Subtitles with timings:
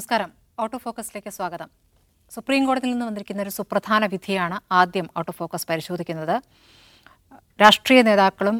[0.00, 0.30] നമസ്കാരം.
[0.62, 1.68] ഓട്ടോ ഫോക്കസിലേക്ക് സ്വാഗതം.
[2.34, 6.36] സുപ്രീം കോടതിയിൽ നിന്ന് വന്നിരിക്കുന്ന ഒരു സുപ്രധാന വിധിയാണ് ആദ്യം ഓട്ടോ ഫോക്കസ് പരിശോധിക്കുന്നത്.
[7.62, 8.56] രാഷ്ട്രീയ നേതാക്കളും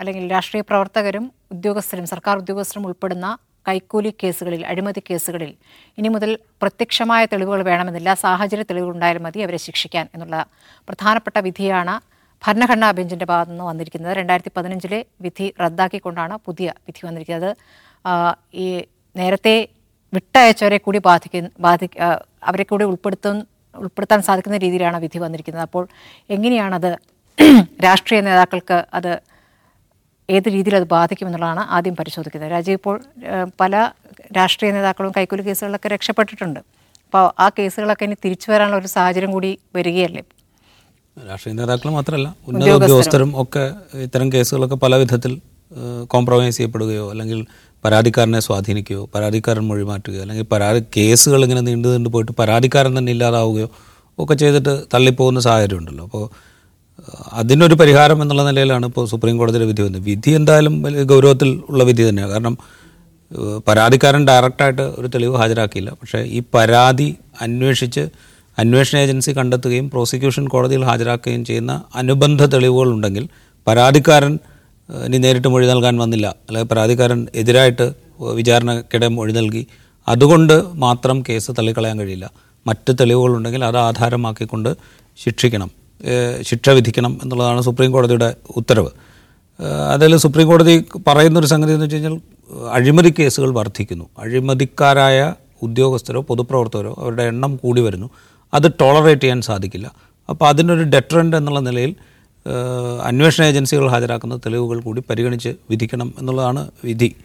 [0.00, 1.24] അല്ലെങ്കിൽ രാഷ്ട്രീയ പ്രവർത്തകരും
[1.54, 3.28] ഉദ്യോഗസ്ഥരും സർക്കാർ ഉദ്യോഗസ്ഥരും ഉൾപ്പെടുന്ന
[3.68, 5.52] കൈക്കൂലി കേസുകളിൽ അഴിമതി കേസുകളിൽ
[5.98, 6.32] ഇനി മുതൽ
[6.62, 8.14] പ്രത്യക്ഷമായ തെളിവുകൾ വേണമെന്നില്ല.
[8.24, 10.40] സാഹചര്യ തെളിവുകൾ ഉണ്ടായാലും മതി അവരെ ശിക്ഷിക്കാൻ എന്നുള്ള
[10.88, 11.94] പ്രധാനപ്പെട്ട വിധിയാണ്
[12.42, 14.14] ഭരണഘടനാ ബെഞ്ചിന്റെ ഭാഗത്തു നിന്ന് വന്നിരിക്കുന്നത്.
[14.20, 17.52] രണ്ടായിരത്തി പതിനഞ്ചിലെ വിധി റദ്ദാക്കിക്കൊണ്ടാണ് പുതിയ വിധി വന്നിരിക്കുന്നത്.
[18.64, 18.66] ഈ
[19.16, 19.56] നേരത്തെ
[20.12, 21.86] വിട്ടയച്ചവരെ കൂടി ബാധിക്കുന്ന ബാധി
[22.50, 23.36] അവരെ കൂടി ഉൾപ്പെടുത്താൻ
[23.74, 25.64] ഉൾപ്പെടുത്താൻ സാധിക്കുന്ന രീതിയിലാണ് വിധി വന്നിരിക്കുന്നത്.
[25.68, 25.84] അപ്പോൾ
[26.36, 26.90] എങ്ങനെയാണത്
[27.86, 29.12] രാഷ്ട്രീയ നേതാക്കൾക്ക് അത്
[30.28, 32.50] ഏത് രീതിയിൽ അത് ബാധിക്കുമെന്നുള്ളതാണ് ആദ്യം പരിശോധിക്കുന്നത്.
[32.56, 32.96] രാജീവ് ഇപ്പോൾ
[33.62, 33.76] പല
[34.38, 36.60] രാഷ്ട്രീയ നേതാക്കളും കൈക്കൂലി കേസുകളിലൊക്കെ രക്ഷപ്പെട്ടിട്ടുണ്ട്.
[37.06, 40.22] അപ്പോൾ ആ കേസുകളൊക്കെ ഇനി തിരിച്ചു വരാനുള്ള ഒരു സാഹചര്യം കൂടി വരികയല്ലേ?
[41.16, 43.64] രാഷ്ട്രീയ നേതാക്കൾ മാത്രമല്ല ഉന്നത ഉദ്യോഗസ്ഥരും ഒക്കെ
[44.06, 45.32] ഇത്തരം കേസുകളൊക്കെ പല വിധത്തിൽ
[46.14, 47.40] കോംപ്രമൈസ് ചെയ്യപ്പെടുകയോ അല്ലെങ്കിൽ
[47.84, 53.68] പരാതിക്കാരനെ സ്വാധീനിക്കുകയോ പരാതിക്കാരൻ മൊഴി മാറ്റുകയോ അല്ലെങ്കിൽ പരാതി കേസുകൾ ഇങ്ങനെ നീണ്ടു നീണ്ടു പോയിട്ട് പരാതിക്കാരൻ തന്നെ ഇല്ലാതാവുകയോ
[54.18, 56.04] ഒക്കെ ചെയ്തിട്ട് തള്ളിപ്പോകുന്ന സാഹചര്യം ഉണ്ടല്ലോ.
[56.04, 56.24] അപ്പോൾ
[57.32, 60.02] അതിനൊരു പരിഹാരം എന്നുള്ള നിലയിലാണ് ഇപ്പോൾ സുപ്രീം കോടതിയുടെ വിധി വന്നത്.
[60.02, 62.32] വിധി എന്തായാലും വലിയ ഗൗരവത്തിൽ ഉള്ള വിധി തന്നെയാണ്.
[62.32, 62.58] കാരണം
[63.68, 65.90] പരാതിക്കാരൻ ഡയറക്റ്റായിട്ട് ഒരു തെളിവ് ഹാജരാക്കിയില്ല.
[65.90, 68.08] പക്ഷേ ഈ പരാതി അന്വേഷിച്ച്
[68.58, 73.28] അന്വേഷണ ഏജൻസി കണ്ടെത്തുകയും പ്രോസിക്യൂഷൻ കോടതിയിൽ ഹാജരാക്കുകയും ചെയ്യുന്ന അനുബന്ധ തെളിവുകളുണ്ടെങ്കിൽ
[73.66, 74.38] പരാതിക്കാരൻ
[75.06, 76.26] ഇനി നേരിട്ട് മൊഴി നൽകാൻ വന്നില്ല.
[76.26, 79.66] അല്ലെങ്കിൽ പരാതിക്കാരൻ എതിരായിട്ട് വിചാരണക്കിടെ മൊഴി നൽകി.
[80.08, 82.30] അതുകൊണ്ട് മാത്രം കേസ് തള്ളിക്കളയാൻ കഴിയില്ല.
[82.66, 84.76] മറ്റ് തെളിവുകളുണ്ടെങ്കിൽ അത് ആധാരമാക്കിക്കൊണ്ട്
[85.24, 85.70] ശിക്ഷിക്കണം.
[86.40, 88.90] ശിക്ഷ വിധിക്കണം എന്നുള്ളതാണ് സുപ്രീം കോടതിയുടെ ഉത്തരവ്.
[89.92, 92.20] അതിൽ സുപ്രീം കോടതി പറയുന്നൊരു സംഗതി എന്ന് വെച്ച് കഴിഞ്ഞാൽ
[92.72, 94.04] അഴിമതി കേസുകൾ വർദ്ധിക്കുന്നു.
[94.18, 98.10] അഴിമതിക്കാരായ ഉദ്യോഗസ്ഥരോ പൊതുപ്രവർത്തകരോ അവരുടെ എണ്ണം കൂടി വരുന്നു.
[98.54, 99.92] അത് ടോളറേറ്റ് ചെയ്യാൻ സാധിക്കില്ല.
[100.28, 101.94] അപ്പോൾ അതിനൊരു ഡെറ്ററന്റ് എന്നുള്ള നിലയിൽ
[103.02, 107.16] അന്വേഷണ ഏജൻസികൾ ഹാജരാക്കുന്ന തെളിവുകൾ കൂടി പരിഗണിച്ച് വിധിക്കണം എന്നുള്ളതാണ് വിധി.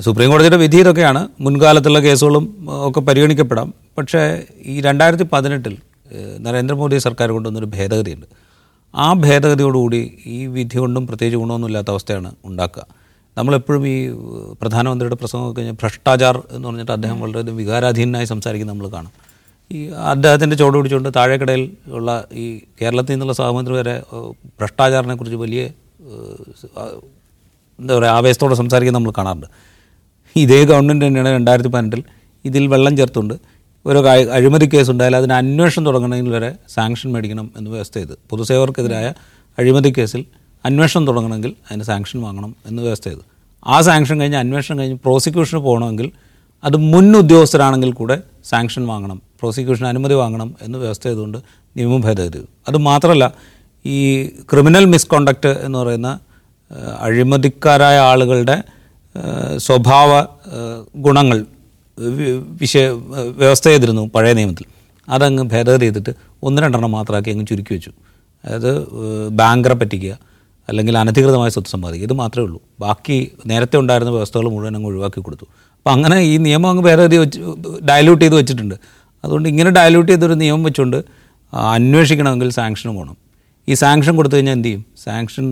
[0.00, 1.28] സുപ്രീം കോടതിയുടെ വിധി ഇതൊക്കെയാണ്.
[1.40, 3.74] മുൻകാലത്തുള്ള കേസുകളും ഒക്കെ പരിഗണിക്കപ്പെടാം.
[3.98, 5.76] പക്ഷേ ഈ രണ്ടായിരത്തി പതിനെട്ടിൽ
[6.38, 8.26] നരേന്ദ്രമോദി സർക്കാർ കൊണ്ടുവന്നൊരു ഭേദഗതിയുണ്ട്.
[8.94, 12.86] ആ ഭേദഗതിയോടുകൂടി ഈ വിധി കൊണ്ടും പ്രത്യേകിച്ച് ഗുണമൊന്നുമില്ലാത്ത അവസ്ഥയാണ് ഉണ്ടാക്കുക.
[13.38, 14.10] നമ്മളെപ്പോഴും ഈ
[14.60, 19.29] പ്രധാനമന്ത്രിയുടെ പ്രസംഗമൊക്കെ കഴിഞ്ഞാൽ ഭ്രഷ്ടാചാർ എന്ന് പറഞ്ഞിട്ട് അദ്ദേഹം വളരെ വികാരാധീനനായി സംസാരിക്കുന്നത് നമ്മൾ കാണും.
[19.70, 19.80] ഈ
[20.12, 21.62] അദ്ദേഹത്തിന്റെ ചോട് പിടിച്ചുകൊണ്ട് താഴേക്കടയിൽ
[21.98, 22.44] ഉള്ള ഈ
[22.80, 24.30] കേരളത്തിൽ നിന്നുള്ള സഹമന്ത്രി വരെ ഏഹ്,
[25.20, 25.62] കുറിച്ച് വലിയ
[27.78, 29.46] എന്താ പറയുക ആവേശത്തോടെ സംസാരിക്കുന്നത് നമ്മൾ കാണാറുണ്ട്.
[30.36, 32.00] ഇതേ ഗവൺമെന്റ് തന്നെയാണ് രണ്ടായിരത്തി പതിനെട്ടിൽ
[32.44, 33.34] ഇതിൽ വെള്ളം ചേർത്തുകൊണ്ട്
[33.86, 34.00] ഓരോ
[34.36, 38.14] അഴിമതി കേസ് ഉണ്ടായാലും അതിന് അന്വേഷണം തുടങ്ങണമെങ്കിൽ വരെ സാങ്ഷൻ മേടിക്കണം എന്ന് വ്യവസ്ഥ ചെയ്ത്.
[38.30, 39.06] പൊതുസേവർക്കെതിരായ
[39.58, 40.22] അഴിമതി കേസിൽ
[40.64, 43.22] അന്വേഷണം തുടങ്ങണമെങ്കിൽ അതിന് സാങ്ഷൻ വാങ്ങണം എന്ന് വ്യവസ്ഥ ചെയ്ത്.
[43.66, 46.08] ആ സാങ്ഷൻ കഴിഞ്ഞ് അന്വേഷണം കഴിഞ്ഞ് പ്രോസിക്യൂഷന് പോകണമെങ്കിൽ
[46.64, 51.38] അത് മുൻ ഉദ്യോഗസ്ഥരാണെങ്കിൽ കൂടെ സാങ്ഷൻ വാങ്ങണം പ്രോസിക്യൂഷൻ അനുമതി വാങ്ങണം എന്ന് വ്യവസ്ഥ ചെയ്തുകൊണ്ട്
[51.76, 52.38] നിയമം ഭേദഗതി.
[52.68, 53.34] അത് മാത്രമല്ല
[53.86, 56.18] ഈ ക്രിമിനൽ മിസ്കോണ്ടക്റ്റ് എന്ന് പറയുന്ന
[57.00, 58.62] അഴിമതിക്കാരായ ആളുകളുടെ
[59.56, 60.10] സ്വഭാവ
[60.96, 61.46] ഗുണങ്ങൾ
[62.60, 62.88] വിഷയ
[63.40, 64.66] വ്യവസ്ഥ ചെയ്തിരുന്നു പഴയ നിയമത്തിൽ.
[65.08, 66.12] അതങ്ങ് ഭേദഗതി ചെയ്തിട്ട്
[66.42, 67.90] ഒന്ന് രണ്ടെണ്ണം മാത്രമാക്കി അങ്ങ് ചുരുക്കി വെച്ചു.
[68.44, 68.72] അതായത്
[69.28, 70.18] ബാങ്കറെ പറ്റിക്കുക
[70.68, 72.06] അല്ലെങ്കിൽ അനധികൃതമായ സ്വത്ത് സമ്പാദിക്കുക.
[72.06, 72.60] ഇത് മാത്രമേ ഉള്ളൂ.
[72.80, 75.44] ബാക്കി നേരത്തെ ഉണ്ടായിരുന്ന വ്യവസ്ഥകൾ മുഴുവൻ അങ്ങ് ഒഴിവാക്കി കൊടുത്തു.
[75.76, 77.40] അപ്പോൾ അങ്ങനെ ഈ നിയമം അങ്ങ് ഭേദഗതി വെച്ച്
[77.88, 78.74] ഡയലൂട്ട് ചെയ്ത് വെച്ചിട്ടുണ്ട്.
[79.24, 80.98] അതുകൊണ്ട് ഇങ്ങനെ ഡയലൂട്ട് ചെയ്തൊരു നിയമം വെച്ചുകൊണ്ട്
[81.76, 83.16] അന്വേഷിക്കണമെങ്കിൽ സാങ്ഷനും വേണം.
[83.68, 84.84] ഈ സാങ്ഷൻ കൊടുത്തു കഴിഞ്ഞാൽ എന്ത് ചെയ്യും?
[85.04, 85.46] സാങ്ഷൻ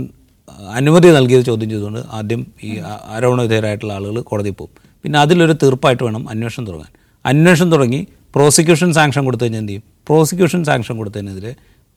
[0.79, 4.73] അനുമതി നൽകിയത് ചോദ്യം ചെയ്തുകൊണ്ട് ആദ്യം ഈ ആരോപണവിധേയരായിട്ടുള്ള ആരോപണ വിധേയരായിട്ടുള്ള ആളുകൾ കോടതിയിൽ പോകും.
[5.03, 6.91] പിന്നെ അതിലൊരു തീർപ്പായിട്ട് വേണം അന്വേഷണം തുടങ്ങാൻ.
[7.25, 8.01] അന്വേഷണം തുടങ്ങി
[8.35, 9.85] പ്രോസിക്യൂഷൻ സാങ്ഷൻ കൊടുത്തു കഴിഞ്ഞാൽ എന്ത് ചെയ്യും?
[10.09, 11.53] പ്രോസിക്യൂഷൻ സാങ്ഷൻ കൊടുത്തതിനെതിരെ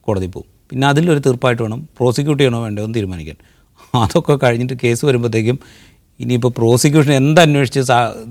[0.06, 0.48] കോടതി പോകും.
[0.70, 3.36] പിന്നെ അതിലൊരു തീർപ്പായിട്ട് വേണം പ്രോസിക്യൂട്ട് ചെയ്യണോ വേണ്ടോ എന്ന് തീരുമാനിക്കാൻ.
[3.94, 5.58] അതൊക്കെ കഴിഞ്ഞിട്ട് കേസ് വരുമ്പോഴത്തേക്കും
[6.20, 7.80] ഇനിയിപ്പോൾ പ്രോസിക്യൂഷൻ എന്തന്വേഷിച്ച്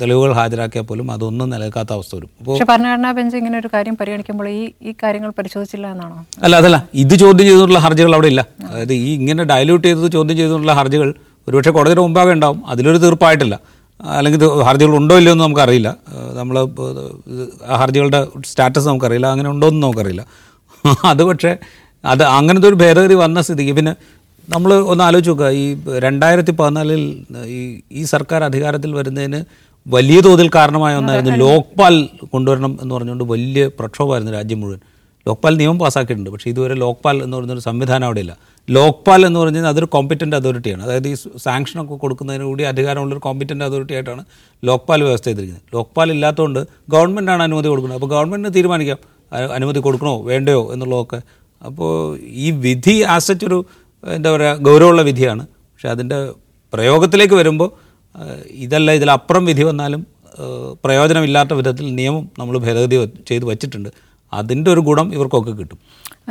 [0.02, 2.30] തെളിവുകൾ ഹാജരാക്കിയാൽ പോലും അതൊന്നും നിലനിൽക്കാത്ത അവസ്ഥ വരും.
[2.40, 6.26] അപ്പോൾ ഭരണഘടനാ ബെഞ്ച് ഇങ്ങനെ ഒരു കാര്യം പരിഗണിക്കുമ്പോൾ ഈ ഈ കാര്യങ്ങൾ പരിശോധിച്ചില്ല എന്നാണോ?
[6.44, 6.88] അല്ല അതല്ല.
[6.94, 8.46] ഇത് ചോദ്യം ചെയ്തിട്ടുള്ള ഹർജികൾ അവിടെ ഇല്ല.
[8.70, 11.14] അതായത് ഈ ഇങ്ങനെ ഡയലൂട്ട് ചെയ്തത് ചോദ്യം ചെയ്തിട്ടുള്ള ഹർജികൾ
[11.48, 12.64] ഒരുപക്ഷെ കോടതിയുടെ മുമ്പാകെ ഉണ്ടാവും.
[12.68, 13.60] അതിലൊരു തീർപ്പായിട്ടില്ല.
[14.00, 15.96] അല്ലെങ്കിൽ ഹർജികൾ ഉണ്ടോ ഇല്ലയോ എന്ന് നമുക്കറിയില്ല.
[16.34, 16.56] നമ്മൾ
[17.76, 19.28] ഹർജികളുടെ സ്റ്റാറ്റസ് നമുക്കറിയില്ല.
[19.28, 20.26] അങ്ങനെ ഉണ്ടോ എന്ന് നമുക്കറിയില്ല.
[21.06, 21.58] അത് പക്ഷേ
[22.06, 23.96] അത് അങ്ങനത്തെ ഒരു ഭേദഗതി വന്ന സ്ഥിതിക്ക് പിന്നെ
[24.50, 25.50] നമ്മൾ ഒന്ന് ആലോചിച്ച് നോക്കുക.
[25.50, 29.44] ഈ രണ്ടായിരത്തി പതിനാലിൽ ഈ ഈ സർക്കാർ അധികാരത്തിൽ വരുന്നതിന്
[29.88, 34.80] വലിയ തോതിൽ കാരണമായ ഒന്നായിരുന്നു ലോക്പാൽ കൊണ്ടുവരണം എന്ന് പറഞ്ഞുകൊണ്ട് വലിയ പ്രക്ഷോഭമായിരുന്നു രാജ്യം മുഴുവൻ.
[35.28, 38.38] ലോക്പാൽ നിയമം പാസ്സാക്കിയിട്ടുണ്ട് പക്ഷേ ഇതുവരെ ലോക്പാൽ എന്ന് പറയുന്നൊരു സംവിധാനം അവിടെ ഇല്ല.
[38.70, 44.26] ലോക്പാൽ എന്ന് പറഞ്ഞാൽ അതൊരു കോമ്പറ്റന്റ് അതോറിറ്റിയാണ് അതായത് ഈ സാങ്ഷനൊക്കെ കൊടുക്കുന്നതിന് കൂടി അധികാരമുള്ളൊരു കോമ്പറ്റന്റ് അതോറിറ്റി ആയിട്ടാണ്
[44.66, 45.64] ലോക്പാൽ വ്യവസ്ഥ ചെയ്തിരിക്കുന്നത്.
[45.74, 46.60] ലോക്പാൽ ഇല്ലാത്തതുകൊണ്ട്
[46.90, 48.02] ഗവൺമെന്റാണ് അനുമതി കൊടുക്കുന്നത്.
[48.02, 48.98] അപ്പോൾ ഗവൺമെന്റിന് തീരുമാനിക്കാം.
[49.54, 50.22] അനുമതി കൊടുക്കണോ?
[50.22, 50.74] വേണ്ടയോ?
[50.74, 51.22] എന്നുള്ളതൊക്കെ.
[51.66, 53.66] അപ്പോൾ ഈ വിധി ആസറ്റ് ഒരു
[54.18, 55.44] എന്താ പറയുക ഗൗരവമുള്ള വിധിയാണ്.
[55.72, 56.18] പക്ഷെ അതിന്റെ
[56.74, 57.70] പ്രയോഗത്തിലേക്ക് വരുമ്പോൾ
[58.66, 60.02] ഇതല്ല ഇതിലപ്പുറം വിധി വന്നാലും
[60.84, 62.98] പ്രയോജനമില്ലാത്ത വിധത്തിൽ നിയമം നമ്മൾ ഭേദഗതി
[63.30, 63.90] ചെയ്ത് വച്ചിട്ടുണ്ട്.
[64.34, 65.80] അതിന്റെ ഒരു ഗുണം ഇവർക്കൊക്കെ കിട്ടും.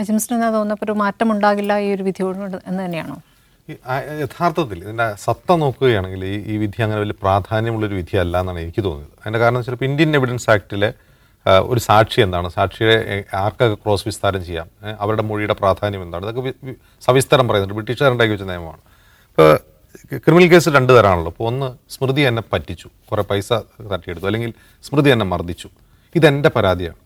[0.01, 2.39] അജിംസിന് എന്താ തോന്നുന്നപ്പോൾ ഒരു മാറ്റം ഉണ്ടാകില്ല ഈ ഒരു വിധിയോട്
[2.71, 3.17] എന്ന് തന്നെയാണോ?
[3.69, 3.75] ഈ
[4.23, 9.15] യഥാർത്ഥത്തിൽ ഇതിന്റെ സത്ത നോക്കുകയാണെങ്കിൽ ഈ ഈ വിധി അങ്ങനെ വലിയ പ്രാധാന്യമുള്ളൊരു വിധിയല്ല എന്നാണ് എനിക്ക് തോന്നിയത്.
[9.23, 10.91] അതിന്റെ കാരണം ചിലപ്പോൾ ഇന്ത്യൻ എവിഡൻസ് ആക്ടിലെ
[11.47, 12.49] ഒരു സാക്ഷി എന്താണ്?
[12.49, 14.69] സാക്ഷിയെ ആർക്കൊക്കെ ക്രോസ് വിസ്താരം ചെയ്യാം?
[15.01, 16.27] അവരുടെ മൊഴിയുടെ പ്രാധാന്യം എന്താണ്?
[16.27, 17.75] ഇതൊക്കെ സവിസ്തരം പറയുന്നുണ്ട്.
[17.75, 18.79] ബ്രിട്ടീഷുകാരുണ്ടാക്കി വെച്ച നിയമമാണ്.
[19.29, 19.61] ഇപ്പോൾ
[20.17, 22.89] ക്രിമിനൽ കേസ് രണ്ട് തരമാണല്ലോ ഇപ്പോൾ ഒന്ന് സ്മൃതി എന്നെ പറ്റിച്ചു.
[23.11, 23.53] കുറേ പൈസ
[23.93, 24.27] തട്ടിയെടുത്തു.
[24.27, 25.69] അല്ലെങ്കിൽ സ്മൃതി എന്നെ മർദ്ദിച്ചു.
[26.15, 26.97] ഇതെന്റെ പരാതിയാണ്.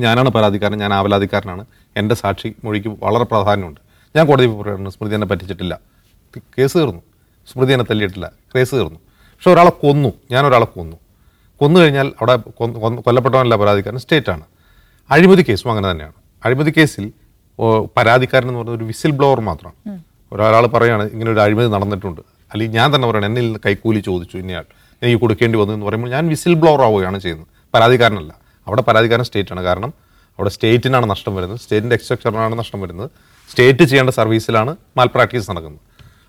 [0.00, 1.66] ഞാനാണ് പരാതിക്കാരൻ ഞാൻ ആവലാതിക്കാരനാണ്.
[1.96, 3.80] എന്റെ സാക്ഷി മൊഴിക്ക് വളരെ പ്രാധാന്യമുണ്ട്.
[4.16, 5.80] ഞാൻ കോടതി പറയുന്നു സ്മൃതി എന്നെ പറ്റിച്ചിട്ടില്ല.
[6.58, 7.02] കേസ് തീർന്നു.
[7.52, 8.32] സ്മൃതി എന്നെ തല്ലിയിട്ടില്ല.
[8.56, 8.98] കേസ് തീർന്നു.
[8.98, 10.12] പക്ഷെ ഒരാളെ കൊന്നു.
[10.30, 10.96] ഞാൻ ഒരാളെ കൊന്നു.
[11.60, 12.34] കൊന്നു കഴിഞ്ഞാൽ അവിടെ
[13.06, 14.44] കൊല്ലപ്പെട്ടവനല്ല പരാതിക്കാരൻ സ്റ്റേറ്റാണ്.
[15.10, 16.16] അഴിമതി കേസും അങ്ങനെ തന്നെയാണ്.
[16.44, 17.06] അഴിമതി കേസിൽ
[17.96, 19.98] പരാതിക്കാരൻ എന്ന് പറയുന്നത് ഒരു വിസിൽ ബ്ലോവർ മാത്രമാണ്
[20.34, 22.20] ഒരാൾ പറയുകയാണ് ഇങ്ങനെ ഒരു അഴിമതി നടന്നിട്ടുണ്ട്.
[22.52, 24.66] അല്ലെങ്കിൽ ഞാൻ തന്നെ പറയണം എന്നിൽ കൈക്കൂലി ചോദിച്ചു ഇന്നയാൾ.
[25.02, 27.48] എനിക്ക് കൊടുക്കേണ്ടി വന്നു എന്ന് പറയുമ്പോൾ ഞാൻ വിസിൽ ബ്ലോവർ ആവുകയാണ് ചെയ്യുന്നത്.
[27.74, 28.32] പരാതിക്കാരനല്ല.
[28.68, 29.90] അവിടെ പരാതിക്കാരൻ സ്റ്റേറ്റ് ആണ് കാരണം
[30.38, 31.60] അവിടെ സ്റ്റേറ്റിനാണ് നഷ്ടം വരുന്നത്.
[31.64, 33.10] സ്റ്റേറ്റിന്റെ എക്സ്ട്രക്ചറിനാണ് നഷ്ടം വരുന്നത്.
[33.50, 35.82] സ്റ്റേറ്റ് ചെയ്യേണ്ട സർവീസിലാണ് മാൽ പ്രാക്ടീസ് നടക്കുന്നത്.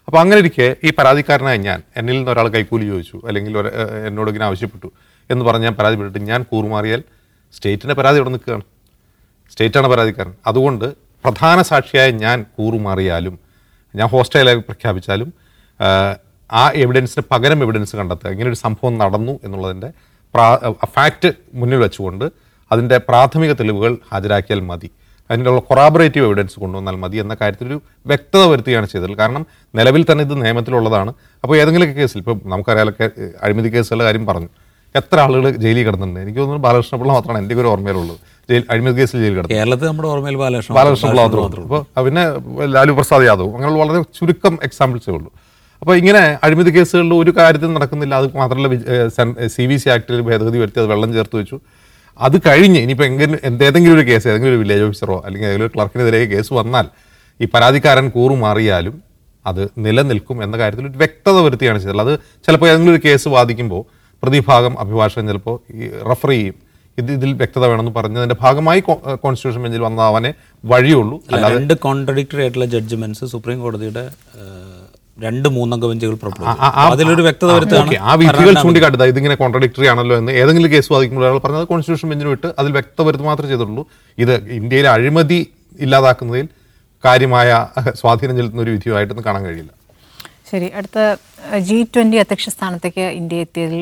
[0.08, 3.18] അപ്പോൾ അങ്ങനെ ഇരിക്കെ ഈ പരാതിക്കാരനായ ഞാൻ എന്നിൽ നിന്ന് ഒരാൾ കൈക്കൂലി ചോദിച്ചു.
[3.28, 3.54] അല്ലെങ്കിൽ
[4.10, 4.90] എന്നോട് ഇങ്ങനെ ആവശ്യപ്പെട്ടു.
[5.32, 7.04] എന്ന് പറഞ്ഞ് ഞാൻ പരാതിപ്പെട്ടിട്ട് ഞാൻ കൂറുമാറിയാൽ
[7.54, 8.62] സ്റ്റേറ്റിന്റെ പരാതി ഇവിടെ നിൽക്കുകയാണ്.
[9.52, 10.34] സ്റ്റേറ്റാണ് പരാതിക്കാരൻ.
[10.48, 10.94] അതുകൊണ്ട്
[11.24, 13.40] പ്രധാന സാക്ഷിയായ ഞാൻ കൂറുമാറിയാലും
[13.96, 15.34] ഞാൻ ഹോസ്റ്റലായി പ്രഖ്യാപിച്ചാലും
[16.52, 18.30] ആ എവിഡൻസിന് പകരം എവിഡൻസ് കണ്ടെത്തുക.
[18.30, 19.92] ഇങ്ങനെ ഒരു സംഭവം നടന്നു എന്നുള്ളതിന്റെ
[20.34, 22.32] പ്രാ ഫാക്റ്റ് മുന്നിൽ വെച്ചുകൊണ്ട്
[22.72, 24.92] അതിന്റെ പ്രാഥമിക തെളിവുകൾ ഹാജരാക്കിയാൽ മതി.
[25.32, 29.18] അതിനുള്ള കൊറാബറേറ്റീവ് എവിഡൻസ് കൊണ്ടുവന്നാൽ മതി എന്ന കാര്യത്തിൽ ഒരു വ്യക്തത വരുത്തുകയാണ് ചെയ്തത്.
[29.18, 29.46] കാരണം
[29.76, 31.14] നിലവിൽ തന്നെ ഇത് നിയമത്തിലുള്ളതാണ്.
[31.44, 34.50] അപ്പോൾ ഏതെങ്കിലും കേസിൽ ഇപ്പോൾ നമുക്കറിയാലോ കേ- അഴിമതി കേസുകളുടെ കാര്യം പറഞ്ഞു.
[34.96, 36.20] എത്ര ആളുകൾ ജയിലിൽ കിടന്നിട്ടുണ്ട്?
[36.26, 38.20] എനിക്ക് തോന്നുന്നു ബാലകൃഷ്ണപിള്ള മാത്രമാണ് എന്റെ ഒരു ഓർമ്മയിലുള്ളത്.
[38.50, 42.24] ജയിൽ അഴിമതി കേസിൽ ജയിലിൽ കിടന്നത് കേരളത്തിൽ നമ്മുടെ ഓർമ്മയിൽ ബാലകൃഷ്ണ ബാലകൃഷ്ണപിള്ള മാത്രമേ അപ്പോൾ പിന്നെ
[42.76, 45.30] ലാലു പ്രസാദ് യാദവ് അങ്ങനെയുള്ള വളരെ ചുരുക്കം എക്സാമ്പിൾസേ ഉള്ളൂ.
[45.82, 48.14] അപ്പോൾ ഇങ്ങനെ അഴിമതി കേസുകളിൽ ഒരു കാര്യത്തിൽ നടക്കുന്നില്ല.
[48.22, 48.70] അത് മാത്രമല്ല
[49.56, 51.60] സി വി സി ആക്ടിൽ ഭേദഗതി വരുത്തി അത് വെള്ളം ചേർത്ത് വെച്ചു.
[52.28, 56.20] അത് കഴിഞ്ഞ് ഇനിയിപ്പോൾ എങ്കിലും എന്തെങ്കിലും ഒരു കേസ് ഏതെങ്കിലും ഒരു വില്ലേജ് ഓഫീസറോ അല്ലെങ്കിൽ ഏതെങ്കിലും ഒരു ക്ലർക്കിനെതിരെ
[56.34, 56.86] കേസ് വന്നാൽ
[57.40, 58.96] ഈ പരാതിക്കാരൻ കൂറുമാറിയാലും
[59.46, 62.02] അത് നിലനിൽക്കും എന്ന കാര്യത്തിൽ ഒരു വ്യക്തത വരുത്തിയാണ് ചെയ്തത്.
[62.06, 62.14] അത്
[62.46, 63.82] ചിലപ്പോൾ ഏതെങ്കിലും ഒരു കേസ് വാദിക്കുമ്പോൾ
[64.24, 66.56] പ്രതിഭാഗം അഭിഭാഷകൻ ചിലപ്പോൾ ഈ റഫർ ചെയ്യും.
[66.98, 70.32] ഇത് ഇതിൽ വ്യക്തത വേണമെന്ന് പറഞ്ഞതിന്റെ ഭാഗമായി കോൺസ്റ്റിറ്റ്യൂഷൻ ബെഞ്ചിൽ വന്ന അവനെ
[70.72, 71.18] വഴിയുള്ളൂ.
[71.56, 74.04] രണ്ട് കോൺട്രഡിക്ടറി ആയിട്ടുള്ള ജഡ്ജ്മെന്റ്സ് സുപ്രീം കോടതിയുടെ
[75.26, 76.14] രണ്ട് മൂന്നംഗ ബെഞ്ചുകൾ
[76.92, 79.06] അതിലൊരു വ്യക്തത വരുത്തുകയാണ് ആ വിധികൾ ചൂണ്ടിക്കാട്ടുക.
[79.14, 83.28] ഇതിങ്ങനെ കോൺട്രഡിക്ടറി ആണല്ലോ എന്ന് ഏതെങ്കിലും കേസ് വാദിക്കുമ്പോൾ ഒരാൾ പറഞ്ഞത് കോൺസ്റ്റിറ്റ്യൂഷൻ ബെഞ്ചിന് വിട്ട് അതിൽ വ്യക്തത വരുത്തുക
[83.32, 83.84] മാത്രമേ ചെയ്തിട്ടുള്ളൂ
[84.24, 85.40] ഇത് ഇന്ത്യയിലെ അഴിമതി
[85.86, 86.48] ഇല്ലാതാക്കുന്നതിൽ
[87.04, 87.50] കാര്യമായ
[88.00, 89.72] സ്വാധീനം ചെലുത്തുന്ന ഒരു വിധിയുമായിട്ടൊന്നും കാണാൻ കഴിയില്ല.
[90.50, 91.00] ശരി അടുത്ത
[91.68, 93.82] ജി ട്വന്റി അധ്യക്ഷ സ്ഥാനത്തേക്ക് ഇന്ത്യ എത്തിയതിൽ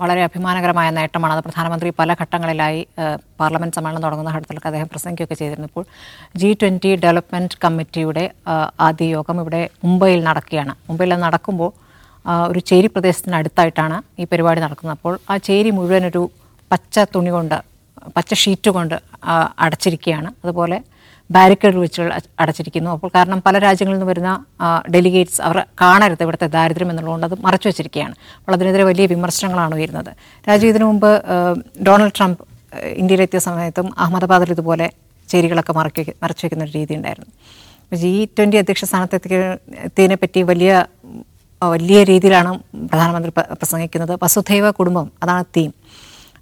[0.00, 1.32] വളരെ അഭിമാനകരമായ നേട്ടമാണ്.
[1.36, 2.80] അത് പ്രധാനമന്ത്രി പല ഘട്ടങ്ങളിലായി
[3.40, 5.84] പാർലമെന്റ് സമ്മേളനം തുടങ്ങുന്ന ഘട്ടത്തിലൊക്കെ അദ്ദേഹം പ്രസംഗിക്കുകയൊക്കെ ചെയ്തിരുന്നു ഇപ്പോൾ
[6.42, 8.24] ജി ട്വന്റി ഡെവലപ്മെന്റ് കമ്മിറ്റിയുടെ
[8.88, 10.74] ആദ്യ യോഗം ഇവിടെ മുംബൈയിൽ നടക്കുകയാണ്.
[10.90, 11.72] മുംബൈയിൽ നടക്കുമ്പോൾ
[12.50, 14.96] ഒരു ചേരി പ്രദേശത്തിന് അടുത്തായിട്ടാണ് ഈ പരിപാടി നടക്കുന്നത്.
[14.98, 16.22] അപ്പോൾ ആ ചേരി മുഴുവൻ ഒരു
[16.72, 17.58] പച്ച തുണി കൊണ്ട്
[18.16, 18.96] പച്ച ഷീറ്റ് കൊണ്ട്
[19.64, 20.28] അടച്ചിരിക്കുകയാണ്.
[20.44, 20.78] അതുപോലെ
[21.36, 22.02] ബാരിക്കേഡ് വെച്ച്
[22.42, 22.90] അടച്ചിരിക്കുന്നു.
[22.96, 24.30] അപ്പോൾ കാരണം പല രാജ്യങ്ങളിൽ നിന്ന് വരുന്ന
[24.94, 28.14] ഡെലിഗേറ്റ്സ് അവർ കാണരുത് ഇവിടുത്തെ ദാരിദ്ര്യം എന്നുള്ളതുകൊണ്ട് അത് മറച്ചു വെച്ചിരിക്കുകയാണ്.
[28.38, 30.10] അപ്പോൾ അതിനെതിരെ വലിയ വിമർശനങ്ങളാണ് വരുന്നത്
[30.48, 31.10] രാജ്യം ഇതിനു മുമ്പ്
[31.88, 32.42] ഡൊണാൾഡ് ട്രംപ്
[33.02, 34.88] ഇന്ത്യയിലെത്തിയ സമയത്തും അഹമ്മദാബാദിൽ ഇതുപോലെ
[35.28, 37.30] ചേരികളൊക്കെ മറക്കി മറച്ചു വയ്ക്കുന്ന ഒരു രീതി ഉണ്ടായിരുന്നു.
[38.00, 40.72] ജി ട്വന്റി അധ്യക്ഷ സ്ഥാനത്തെത്തിയതിനെ പറ്റി വലിയ
[41.62, 42.50] വലിയ രീതിയിലാണ്
[42.90, 44.12] പ്രധാനമന്ത്രി പ്രസംഗിക്കുന്നത്.
[44.22, 45.70] വസുധൈവ കുടുംബം അതാണ് തീം.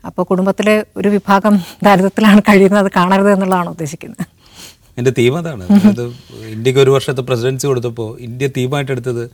[0.08, 1.54] അപ്പോൾ കുടുംബത്തിലെ ഒരു വിഭാഗം
[1.86, 4.24] ദാരിദ്ര്യത്തിലാണ് കഴിയുന്നത് കാണരുത് എന്നുള്ളതാണ് ഉദ്ദേശിക്കുന്നത്.
[4.98, 5.64] എന്റെ തീം അതാണ്.
[5.90, 6.04] അത്
[6.54, 9.24] ഇന്ത്യയ്ക്ക് ഒരു വർഷത്തെ പ്രസിഡൻസി കൊടുത്തപ്പോൾ ഇന്ത്യ തീമായിട്ട് എടുത്തത്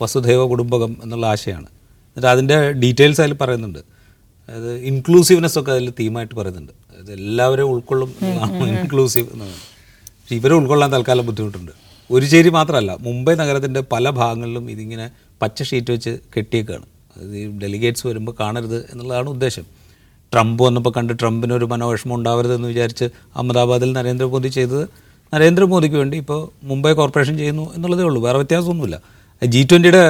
[0.00, 1.68] വസുധൈവ കുടുംബകം എന്നുള്ള ആശയമാണ്
[2.08, 3.80] എന്നിട്ട് അതിന്റെ ഡീറ്റെയിൽസ് അതിൽ പറയുന്നുണ്ട്.
[4.48, 6.72] അത് ഇൻക്ലൂസീവ്നെസ് ഒക്കെ അതിൽ തീമായിട്ട് പറയുന്നുണ്ട്.
[7.00, 8.10] അത് എല്ലാവരും ഉൾക്കൊള്ളും
[8.72, 9.56] ഇൻക്ലൂസീവ് എന്നാണ്
[10.18, 11.72] പക്ഷേ ഇവരെ ഉൾക്കൊള്ളാൻ തൽക്കാലം ബുദ്ധിമുട്ടുണ്ട്.
[12.10, 15.06] ഒരു ചേരി മാത്രമല്ല മുംബൈ നഗരത്തിന്റെ പല ഭാഗങ്ങളിലും ഇതിങ്ങനെ
[15.42, 16.86] പച്ച ഷീറ്റ് വെച്ച് കെട്ടിയേക്കാണ്.
[17.16, 19.64] അത് ഈ ഡെലിഗേറ്റ്സ് വരുമ്പോൾ കാണരുത് എന്നുള്ളതാണ് ഉദ്ദേശം.
[20.32, 24.84] ട്രംപ് വന്നപ്പോൾ കണ്ട് ട്രംപിന് ഒരു മനോവിഷമം ഉണ്ടാവരുതെന്ന് വിചാരിച്ച് അഹമ്മദാബാദിൽ നരേന്ദ്രമോദി ചെയ്തത്
[25.34, 28.20] നരേന്ദ്രമോദിക്ക് വേണ്ടി ഇപ്പോൾ മുംബൈ കോർപ്പറേഷൻ ചെയ്യുന്നു എന്നുള്ളതേ ഉള്ളൂ.
[28.26, 28.96] വേറെ വ്യത്യാസമൊന്നുമില്ല.
[29.42, 30.04] ജി ട്വന്റിയുടെ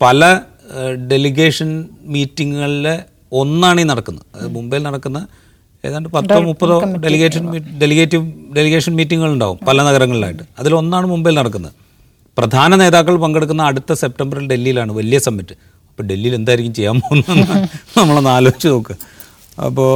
[0.00, 0.22] പല
[1.12, 1.70] ഡെലിഗേഷൻ
[2.14, 2.94] മീറ്റിങ്ങുകളിലെ
[3.40, 4.26] ഒന്നാണ് ഈ നടക്കുന്നത്.
[4.56, 5.18] മുംബൈയിൽ നടക്കുന്ന
[5.84, 7.44] ഏതാണ്ട് പത്തോ മുപ്പതോ ഡെലിഗേഷൻ
[7.82, 8.24] ഡെലിഗേറ്റീവ്
[8.56, 10.44] ഡെലിഗേഷൻ മീറ്റിങ്ങുകൾ ഉണ്ടാവും പല നഗരങ്ങളിലായിട്ട്.
[10.60, 11.74] അതിലൊന്നാണ് മുംബൈയിൽ നടക്കുന്നത്.
[12.38, 15.54] പ്രധാന നേതാക്കൾ പങ്കെടുക്കുന്ന അടുത്ത സെപ്റ്റംബറിൽ ഡൽഹിയിലാണ് വലിയ സമ്മിറ്റ്.
[15.90, 17.54] അപ്പോൾ ഡൽഹിയിൽ എന്തായിരിക്കും ചെയ്യാൻ പോകുന്നതെന്ന്
[17.98, 18.96] നമ്മളൊന്ന് ആലോചിച്ച് നോക്കുക
[19.66, 19.90] അപ്പോൾ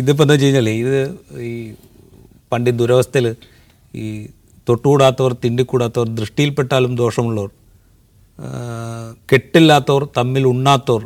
[0.00, 0.96] ഇതിപ്പോൾ എന്താ വെച്ച് കഴിഞ്ഞാൽ ഇത്
[1.48, 1.52] ഈ
[2.52, 3.26] പണ്ട് ദുരവസ്ഥയിൽ
[3.98, 4.26] ഈ
[4.68, 7.50] തൊട്ടുകൂടാത്തവർ തിണ്ടിക്കൂടാത്തവർ ദൃഷ്ടിയിൽപ്പെട്ടാലും ദോഷമുള്ളവർ
[9.32, 11.04] കെട്ടില്ലാത്തവർ തമ്മിൽ ഉണ്ണാത്തവർ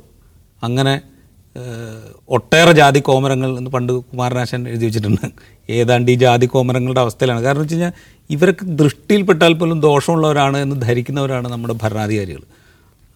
[0.62, 0.94] അങ്ങനെ
[2.28, 5.26] ഒട്ടേറെ ജാതി കോമരങ്ങൾ എന്ന് പണ്ട് കുമാരനാശൻ എഴുതി വെച്ചിട്ടുണ്ട്.
[5.70, 7.40] ഏതാണ്ട് ഈ ജാതി കോമരങ്ങളുടെ അവസ്ഥയിലാണ്.
[7.40, 7.92] കാരണം വെച്ച് കഴിഞ്ഞാൽ
[8.30, 12.42] ഇവരൊക്കെ ദൃഷ്ടിയിൽപ്പെട്ടാൽ പോലും ദോഷമുള്ളവരാണ് എന്ന് ധരിക്കുന്നവരാണ് നമ്മുടെ ഭരണാധികാരികൾ.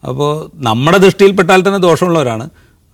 [0.03, 2.45] അപ്പോൾ നമ്മുടെ ദൃഷ്ടിയിൽപ്പെട്ടാൽ തന്നെ ദോഷമുള്ളവരാണ്.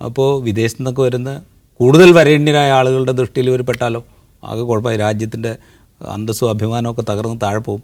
[0.01, 1.31] അപ്പോൾ വിദേശത്തു നിന്നൊക്കെ വരുന്ന
[1.79, 4.01] കൂടുതൽ വരേണ്യരായ ആളുകളുടെ ദൃഷ്ടിയിൽ ഇവർ പെട്ടാലോ?
[4.43, 4.97] ആകെ കുഴപ്പമായി.
[4.97, 5.57] രാജ്യത്തിന്റെ
[6.11, 7.83] അന്തസ്സും അഭിമാനമൊക്കെ തകർന്ന് താഴെ പോകും.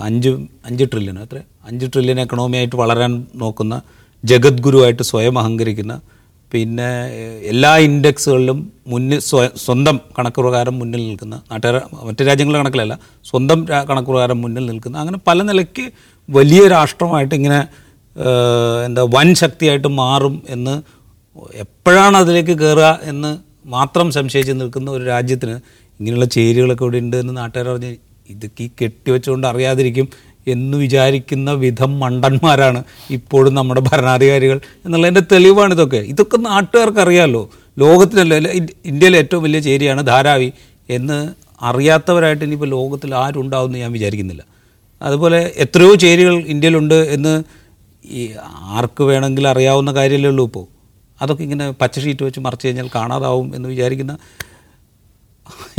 [0.00, 0.30] അഞ്ച്
[0.66, 1.38] അഞ്ച് ട്രില്യൺ എത്ര?
[1.64, 3.74] അഞ്ച് ട്രില്യൻ എക്കണോമി ആയിട്ട് വളരാൻ നോക്കുന്ന
[4.24, 5.94] ജഗദ്ഗുരുവായിട്ട് സ്വയം അഹങ്കരിക്കുന്ന
[6.52, 6.88] പിന്നെ
[7.42, 9.18] എല്ലാ ഇൻഡെക്സുകളിലും മുന്നിൽ
[9.56, 15.18] സ്വന്തം കണക്ക് പ്രകാരം മുന്നിൽ നിൽക്കുന്ന നാട്ടുകാർ മറ്റു രാജ്യങ്ങളുടെ കണക്കിലല്ല സ്വന്തം കണക്ക് പ്രകാരം മുന്നിൽ നിൽക്കുന്ന അങ്ങനെ
[15.26, 15.84] പല നിലയ്ക്ക്
[16.28, 17.60] വലിയ രാഷ്ട്രമായിട്ട് ഇങ്ങനെ
[18.84, 20.74] എന്താ വൻ ശക്തിയായിട്ട് മാറും എന്ന്
[21.54, 23.30] എപ്പോഴാണ് അതിലേക്ക് കയറുക എന്ന്
[23.66, 25.56] മാത്രം സംശയിച്ച് നിൽക്കുന്ന ഒരു രാജ്യത്തിന്
[26.00, 27.90] ഇങ്ങനെയുള്ള ചേരികളൊക്കെ ഇവിടെ ഉണ്ട് എന്ന് നാട്ടുകാർ പറഞ്ഞ്
[28.30, 30.08] ഇതൊക്കെ ഈ കെട്ടിവെച്ചുകൊണ്ട് അറിയാതിരിക്കും
[30.46, 35.96] എന്ന് വിചാരിക്കുന്ന വിധം മണ്ടന്മാരാണ് ഇപ്പോഴും നമ്മുടെ ഭരണാധികാരികൾ എന്നുള്ളതിന്റെ തെളിവാണ് ഇതൊക്കെ.
[35.96, 37.42] ഇതൊക്കെ നാട്ടുകാർക്ക് അറിയാമല്ലോ
[37.76, 38.48] ലോകത്തിലല്ല
[38.84, 40.48] ഇന്ത്യയിലെ ഏറ്റവും വലിയ ചേരിയാണ് ധാരാവി
[40.88, 41.18] എന്ന്
[41.62, 44.42] അറിയാത്തവരായിട്ട് ഇനിയിപ്പോൾ ലോകത്തിൽ ആരും ഉണ്ടാവുമെന്ന് ഞാൻ വിചാരിക്കുന്നില്ല.
[45.00, 47.34] അതുപോലെ എത്രയോ ചേരികൾ ഇന്ത്യയിലുണ്ട് എന്ന്
[48.04, 48.22] ഈ
[48.76, 50.66] ആർക്ക് വേണമെങ്കിൽ അറിയാവുന്ന കാര്യമല്ലേ ഉള്ളൂ ഇപ്പോൾ.
[51.20, 54.14] അതൊക്കെ ഇങ്ങനെ പച്ച ഷീറ്റ് വെച്ച് മറച്ചു കഴിഞ്ഞാൽ കാണാതാവും എന്ന് വിചാരിക്കുന്ന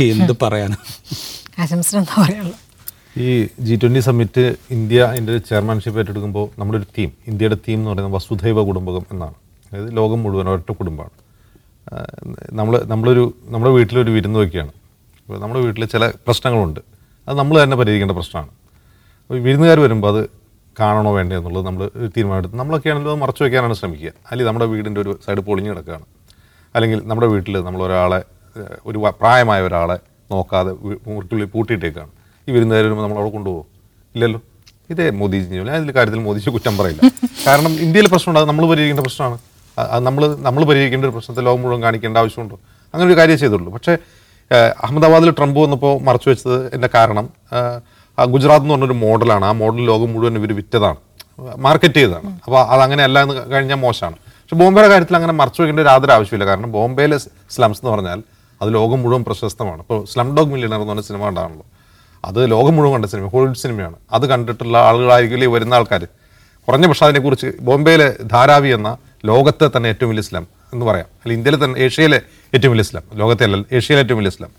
[0.00, 0.86] എന്ത് പറയാനാണ്
[1.60, 2.58] ആശംസ എന്താ പറയാനുള്ളത്
[3.20, 8.14] ഈ ജി ട്വന്റി സമ്മിറ്റ് ഇന്ത്യ അതിന്റെ ചെയർമാൻഷിപ്പ് ഏറ്റെടുക്കുമ്പോൾ നമ്മുടെ ഒരു തീം ഇന്ത്യയുടെ തീം എന്ന് പറയുന്നത്
[8.16, 9.34] വസുധൈവ കുടുംബകം എന്നാണ്.
[9.72, 11.10] അതായത് ലോകം മുഴുവൻ ഒരൊറ്റ കുടുംബമാണ്.
[12.52, 14.72] നമ്മൾ നമ്മളൊരു നമ്മുടെ വീട്ടിലൊരു വിരുന്ന് വയ്ക്കുകയാണ്.
[15.20, 16.80] അപ്പോൾ നമ്മുടെ വീട്ടിൽ ചില പ്രശ്നങ്ങളുണ്ട്.
[17.28, 18.50] അത് നമ്മൾ തന്നെ പരിഹരിക്കേണ്ട പ്രശ്നമാണ്.
[19.22, 20.22] അപ്പോൾ ഈ വിരുന്നുകാർ വരുമ്പോൾ അത്
[20.80, 24.12] കാണണോ വേണ്ടേ എന്നുള്ളത് നമ്മൾ തീരുമാനമെടുത്ത് നമ്മളൊക്കെയാണല്ലോ മറച്ചു വയ്ക്കാനാണ് ശ്രമിക്കുക.
[24.30, 26.06] അല്ലെങ്കിൽ നമ്മുടെ വീടിന്റെ ഒരു സൈഡ് പൊളിഞ്ഞ് കിടക്കുകയാണ്.
[26.74, 28.20] അല്ലെങ്കിൽ നമ്മുടെ വീട്ടിൽ നമ്മൾ ഒരാളെ
[28.86, 29.98] ഒരു പ്രായമായ ഒരാളെ
[30.30, 30.72] നോക്കാതെ
[31.06, 32.10] മുറിക്കുള്ളിൽ പൂട്ടിയിട്ടേക്കാണ്.
[32.48, 33.66] ഈ വിരുന്നുകാർ വരുമ്പോൾ നമ്മൾ അവിടെ കൊണ്ടുപോകും.
[34.14, 34.40] ഇല്ലല്ലോ?
[34.90, 35.54] ഇതേ മോദിജി.
[35.54, 37.10] ഞാൻ ഇതിൽ കാര്യത്തിൽ മോദിജി കുറ്റം പറയില്ല.
[37.46, 38.40] കാരണം ഇന്ത്യയിൽ പ്രശ്നമുണ്ട്.
[38.40, 39.38] അത് നമ്മൾ പരിഹരിക്കേണ്ട പ്രശ്നമാണ്.
[40.06, 42.56] നമ്മൾ നമ്മൾ പരിഹരിക്കേണ്ട ഒരു പ്രശ്നത്തെ ലോകം മുഴുവൻ കാണിക്കേണ്ട ആവശ്യമുണ്ടോ?
[42.94, 43.72] അങ്ങനെ ഒരു കാര്യം ചെയ്തുള്ളൂ.
[43.72, 43.96] പക്ഷേ
[44.82, 47.26] അഹമ്മദാബാദിൽ ട്രംപ് വന്നപ്പോൾ മറച്ചു വെച്ചത് എന്റെ കാരണം
[48.18, 49.44] ഗുജറാത്ത് എന്ന് പറഞ്ഞൊരു മോഡലാണ്.
[49.44, 50.96] ആ മോഡൽ ലോകം മുഴുവൻ ഇവർ വിറ്റതാണ്.
[51.56, 52.30] മാർക്കറ്റ് ചെയ്തതാണ്.
[52.44, 54.16] അപ്പോൾ അത് അല്ല എന്ന് കഴിഞ്ഞാൽ മോശമാണ്.
[54.16, 57.18] പക്ഷെ ബോംബെയുടെ കാര്യത്തിൽ അങ്ങനെ മറച്ചു വെക്കേണ്ട യാതൊരു ആവശ്യമില്ല കാരണം ബോംബെയിലെ
[57.50, 58.22] സ്ലംസ് എന്ന് പറഞ്ഞാൽ
[58.62, 59.80] അത് ലോകം മുഴുവൻ പ്രശസ്തമാണ്.
[59.80, 61.66] ഇപ്പോൾ സ്ലം ഡോഗ് മില്യണർ എന്ന് പറഞ്ഞ സിനിമ ഉണ്ടാണല്ലോ
[62.24, 63.96] അത് ലോകം മുഴുവൻ കണ്ട സിനിമ ഹോളിവുഡ് സിനിമയാണ്.
[64.12, 66.04] അത് കണ്ടിട്ടുള്ള ആളുകളായിരിക്കും ഈ വരുന്ന ആൾക്കാർ
[66.68, 71.06] കുറഞ്ഞ പക്ഷേ അതിനെക്കുറിച്ച് ബോംബെയിലെ ധാരാവി എന്ന ലോകത്തെ തന്നെ ഏറ്റവും വലിയ ഇസ്ലാം എന്ന് പറയാം.
[71.06, 72.20] അല്ലെങ്കിൽ ഇന്ത്യയിലെ തന്നെ ഏഷ്യയിലെ
[72.54, 74.52] ഏറ്റവും വലിയ ഇസ്ലാം ലോകത്തെ അല്ല ഏഷ്യയിലെ ഏറ്റവും വലിയ ഇസ്ലാം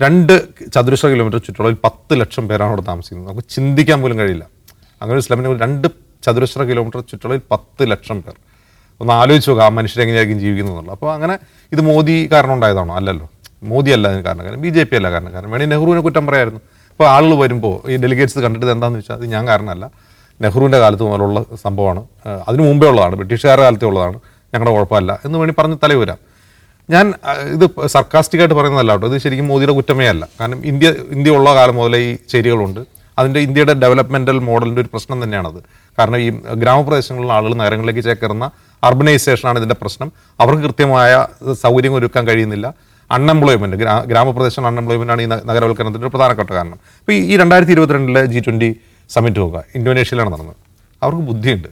[0.00, 0.34] രണ്ട്
[0.74, 3.28] ചതുരശ്ര കിലോമീറ്റർ ചുറ്റളവിൽ പത്ത് ലക്ഷം പേരാണ് അവിടെ താമസിക്കുന്നത്.
[3.32, 4.44] നമുക്ക് ചിന്തിക്കാൻ പോലും കഴിയില്ല.
[5.02, 5.88] അങ്ങനെ ഇസ്ലാമിനെ രണ്ട്
[6.22, 8.34] ചതുരശ്ര കിലോമീറ്റർ ചുറ്റളവിൽ പത്ത് ലക്ഷം പേർ.
[9.00, 10.94] ഒന്ന് ആലോചിച്ച് നോക്കുക ആ മനുഷ്യരെങ്ങനെയായിരിക്കും ജീവിക്കുന്നത് എന്നുള്ളത്.
[10.94, 11.38] അപ്പോൾ അങ്ങനെ
[11.72, 12.96] ഇത് മോദി കാരണം ഉണ്ടായതാണോ?
[12.96, 13.30] അല്ലല്ലോ.
[13.62, 14.44] മോദി അല്ല അതിന് കാരണം.
[14.44, 15.32] കാരണം ബി ജെ പി അല്ല കാരണം.
[15.32, 16.60] കാരണം വേണമെങ്കിൽ നെഹ്റുവിനെ കുറ്റം പറയായിരുന്നു.
[16.90, 19.90] അപ്പോൾ ആളുകൾ വരുമ്പോൾ ഈ ഡെലിഗേറ്റ്സ് കണ്ടിട്ട് എന്താണെന്ന് വെച്ചാൽ അത് ഞാൻ കാരണമല്ല.
[20.40, 22.06] നെഹ്റുവിന്റെ കാലത്ത് മുതലുള്ള സംഭവമാണ്.
[22.48, 23.14] അതിന് മുമ്പേ ഉള്ളതാണ്.
[23.16, 24.20] ബ്രിട്ടീഷുകാരുടെ കാലത്തേ ഉള്ളതാണ്.
[24.54, 26.18] ഞങ്ങളുടെ കുഴപ്പമല്ല എന്ന് വേണി പറഞ്ഞ് തലവരാം
[26.90, 27.14] ഞാൻ
[27.52, 29.06] ഇത് സർക്കാസ്റ്റിക്കായിട്ട് പറയുന്നതല്ല കേട്ടോ.
[29.06, 30.28] ഇത് ശരിക്കും മോദിയുടെ കുറ്റമേ അല്ല.
[30.40, 32.80] കാരണം ഇന്ത്യ ഇന്ത്യ ഉള്ള കാലം മുതലേ ഈ ചേരികളുണ്ട്.
[33.18, 35.79] അതിന്റെ ഇന്ത്യയുടെ ഡെവലപ്മെന്റൽ മോഡലിന്റെ ഒരു പ്രശ്നം തന്നെയാണത്.
[36.00, 36.28] കാരണം ഈ
[36.62, 38.46] ഗ്രാമപ്രദേശങ്ങളിലുള്ള ആളുകൾ നഗരങ്ങളിലേക്ക് ചേക്കേറുന്ന
[38.88, 40.08] അർബനൈസേഷനാണ് ഇതിന്റെ പ്രശ്നം.
[40.40, 41.12] അവർക്ക് കൃത്യമായ
[41.62, 42.66] സൗകര്യം ഒരുക്കാൻ കഴിയുന്നില്ല.
[43.10, 46.78] അൺഎംപ്ലോയ്മെന്റ് ഗ്രാ ഗ്രാമപ്രദേശം അൺഎംപ്ലോയ്മെന്റ് ആണ് ഈ നഗരവൽക്കരണത്തിന്റെ ഒരു പ്രധാനപ്പെട്ട കാരണം.
[47.00, 48.68] ഇപ്പോൾ ഈ രണ്ടായിരത്തി ഇരുപത്തിരണ്ടിലെ ജി ട്വന്റി
[49.10, 49.62] സമ്മിറ്റ് നോക്കുക.
[49.74, 50.56] ഇന്തോനേഷ്യയിലാണ് നടന്നത്.
[51.02, 51.68] അവർക്ക് ബുദ്ധിയുണ്ട്.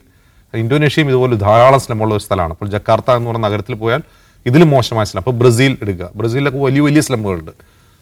[0.53, 2.53] ഇന്തോനേഷ്യയും ഇതുപോലെ ധാരാളം സ്ലമുള്ള ഒരു സ്ഥലമാണ്.
[2.53, 4.01] അപ്പോൾ ജക്കാർത്ത എന്ന് പറഞ്ഞ നഗരത്തിൽ പോയാൽ
[4.45, 6.09] ഇതിലും മോശമായ സ്ലം അപ്പോൾ ബ്രസീൽ എടുക്കുക.
[6.15, 7.51] ബ്രസീലിലൊക്കെ വലിയ വലിയ സ്ലമ്മുകളുണ്ട്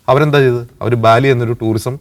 [0.10, 0.63] അവരെന്താ ചെയ്തത്?
[0.81, 1.96] അവർ ബാലി എന്നൊരു ടൂറിസം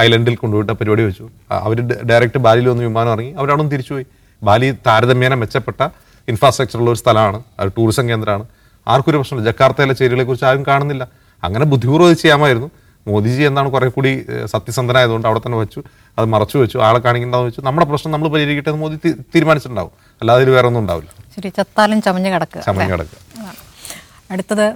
[0.00, 1.30] ഐലൻഡിൽ കൊണ്ടുപോയിട്ട് പരിപാടി വെച്ചു.
[1.50, 3.32] അവർ ഡയറക്റ്റ് ബാലിയിൽ വന്ന് വിമാനം ഇറങ്ങി.
[3.32, 4.06] അവരവിടെ തിരിച്ചുപോയി.
[4.42, 5.88] ബാലി താരതമ്യേന മെച്ചപ്പെട്ട
[6.28, 7.42] ഇൻഫ്രാസ്ട്രക്ചർ ഉള്ള ഒരു സ്ഥലമാണ്.
[7.60, 8.44] ഒരു ടൂറിസം കേന്ദ്രമാണ്.
[8.88, 9.50] ആർക്കും ഒരു പ്രശ്നമില്ല.
[9.50, 11.08] ജക്കാർത്തയിലെ ചേരികളെ കുറിച്ച് ആരും കാണുന്നില്ല.
[11.44, 12.70] അങ്ങനെ ബുദ്ധിപൂർവം ചെയ്യാമായിരുന്നു.
[13.08, 15.82] മോദിജി എന്നാണ് കുറെ കൂടി സത്യസന്ധനായതുകൊണ്ട് അവിടെ തന്നെ വെച്ചു.
[16.18, 16.78] അത് മറച്ചു വെച്ചു.
[16.78, 17.60] ആളെ കാണിക്കേണ്ടതെന്ന് വെച്ചു.
[17.60, 19.90] നമ്മുടെ പ്രശ്നം നമ്മൾ പരിഹരിക്കട്ടെ എന്ന് മോദി തീരുമാനിച്ചിട്ടുണ്ടാവും.
[20.20, 21.10] അല്ലാതെ ഇതിൽ വേറെ ഒന്നും ഉണ്ടാവില്ല.
[21.36, 23.18] ശരി ചത്താലും ചമഞ്ഞ് കിടക്കുക ചമഞ്ഞ് കിടക്കുക
[24.30, 24.66] അടുത്തത്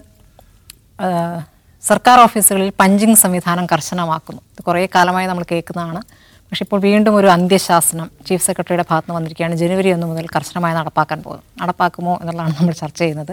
[1.89, 4.41] സർക്കാർ ഓഫീസുകളിൽ പഞ്ചിങ് സംവിധാനം കർശനമാക്കുന്നു.
[4.53, 6.01] ഇത് കുറേ കാലമായി നമ്മൾ കേൾക്കുന്നതാണ്.
[6.49, 9.55] പക്ഷേ ഇപ്പോൾ വീണ്ടും ഒരു അന്ത്യശാസനം ചീഫ് സെക്രട്ടറിയുടെ ഭാഗത്ത് നിന്ന് വന്നിരിക്കുകയാണ്.
[9.63, 11.45] ജനുവരി ഒന്ന് മുതൽ കർശനമായി നടപ്പാക്കാൻ പോകുന്നു.
[11.63, 13.33] നടപ്പാക്കുമോ എന്നുള്ളതാണ് നമ്മൾ ചർച്ച ചെയ്യുന്നത്.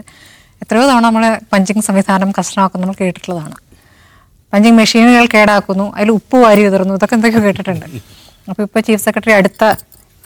[0.64, 3.56] എത്രയോ തവണ നമ്മൾ പഞ്ചിങ് സംവിധാനം കർശനമാക്കുന്നു നമ്മൾ കേട്ടിട്ടുള്ളതാണ്.
[4.54, 7.86] പഞ്ചിങ് മെഷീനുകൾ കേടാക്കുന്നു അതിൽ ഉപ്പ് വാരി ഉതിർന്നു ഇതൊക്കെ എന്തൊക്കെയോ കേട്ടിട്ടുണ്ട്.
[8.50, 9.64] അപ്പോൾ ഇപ്പോൾ ചീഫ് സെക്രട്ടറി അടുത്ത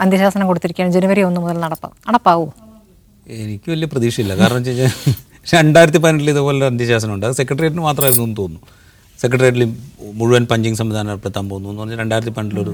[0.03, 0.93] അന്ത്യശാസനം കൊടുത്തിരിക്കുകയാണ്.
[0.97, 2.47] ജനുവരി ഒന്ന് മുതൽ നടപ്പാവും നടപ്പാവൂ?
[3.43, 4.33] എനിക്ക് വലിയ പ്രതീക്ഷയില്ല.
[4.41, 4.93] കാരണം വെച്ച് കഴിഞ്ഞാൽ
[5.51, 8.67] രണ്ടായിരത്തി പതിനെട്ടിൽ ഇതുപോലെ അന്ത്യശാസനം ഉണ്ട് അത് സെക്രട്ടേറിയറ്റിന് മാത്രമായിരുന്നു എന്ന് തോന്നുന്നു.
[9.21, 9.63] സെക്രട്ടേറിയറ്റിൽ
[10.19, 12.73] മുഴുവൻ പഞ്ചിങ് സംവിധാനം ഏർപ്പെടുത്താൻ പോകുന്നു എന്ന് പറഞ്ഞാൽ രണ്ടായിരത്തി പതിനെട്ടിലൊരു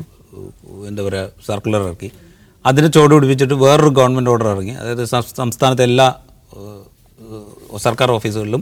[0.90, 2.10] എന്താ പറയുക സർക്കുലർ ഇറക്കി.
[2.66, 4.76] അതിന് ചോട് പിടിപ്പിച്ചിട്ട് വേറൊരു ഗവൺമെന്റ് ഓർഡർ ഇറങ്ങി.
[4.82, 5.04] അതായത്
[5.40, 6.08] സംസ്ഥാനത്തെ എല്ലാ
[7.86, 8.62] സർക്കാർ ഓഫീസുകളിലും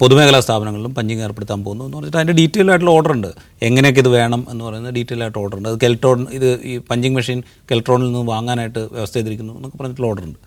[0.00, 3.30] പൊതുമേഖലാ സ്ഥാപനങ്ങളിലും പഞ്ചിങ് ഏർപ്പെടുത്താൻ പോകുന്നു എന്ന് പറഞ്ഞിട്ട് അതിന്റെ ഡീറ്റെയിൽ ആയിട്ടുള്ള ഓർഡർ ഉണ്ട്.
[3.68, 5.68] എങ്ങനെയൊക്കെ ഇത് വേണം എന്ന് പറയുന്ന ഡീറ്റെയിൽ ആയിട്ട് ഓർഡർ ഉണ്ട്.
[5.72, 7.40] അത് കെൽട്രോൺ ഇത് ഈ പഞ്ചിങ് മെഷീൻ
[7.70, 10.38] കെൽട്രോണിൽ നിന്ന് വാങ്ങാനായിട്ട് വ്യവസ്ഥ ചെയ്തിരിക്കുന്നു എന്നൊക്കെ പറഞ്ഞിട്ടുള്ള ഓർഡർ ഉണ്ട്.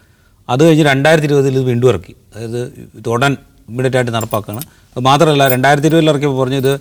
[0.50, 2.14] അത് കഴിഞ്ഞ് രണ്ടായിരത്തി ഇരുപതിൽ ഇത് വീണ്ടും ഇറക്കി.
[2.34, 2.62] അതായത്
[3.00, 3.34] ഇത് ഉടൻ
[3.70, 4.64] ഇമ്മീഡിയറ്റ് ആയിട്ട് നടപ്പാക്കുകയാണ്.
[4.94, 6.74] അത് മാത്രമല്ല രണ്ടായിരത്തി ഇരുപതിൽ ഇറക്കിയപ്പോൾ പറഞ്ഞു ഇത്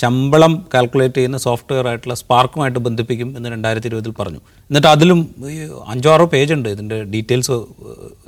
[0.00, 4.40] ശമ്പളം കാൽക്കുലേറ്റ് ചെയ്യുന്ന സോഫ്റ്റ്വെയർ ആയിട്ടുള്ള സ്പാർക്കുമായിട്ട് ബന്ധിപ്പിക്കും എന്ന് രണ്ടായിരത്തി ഇരുപതിൽ പറഞ്ഞു.
[4.70, 5.20] എന്നിട്ട് അതിലും
[5.54, 5.56] ഈ
[5.92, 7.56] അഞ്ചോ ആറോ പേജ് ഉണ്ട് ഇതിന്റെ ഡീറ്റെയിൽസ്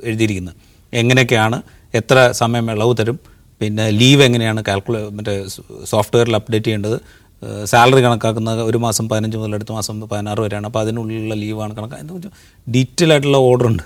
[0.03, 0.55] എഴുതിയിരിക്കുന്നത്.
[0.93, 1.61] എങ്ങനെയൊക്കെയാണ്
[1.99, 3.19] എത്ര സമയം ഇളവ് തരും
[3.61, 5.33] പിന്നെ ലീവ് എങ്ങനെയാണ് കാൽക്കുലേ മറ്റേ
[5.85, 6.97] സോഫ്റ്റ്വെയറിൽ അപ്ഡേറ്റ് ചെയ്യേണ്ടത്
[7.65, 10.65] സാലറി കണക്കാക്കുന്ന ഒരു മാസം പതിനഞ്ച് മുതൽ അടുത്ത മാസം പതിനാറ് വരെയാണ്.
[10.65, 12.29] അപ്പോൾ അതിനുള്ളിലുള്ള ലീവാണ് കണക്കാക്കുന്നത്.
[12.75, 13.83] ഡീറ്റെയിൽ ആയിട്ടുള്ള ഓർഡർ ഉണ്ട്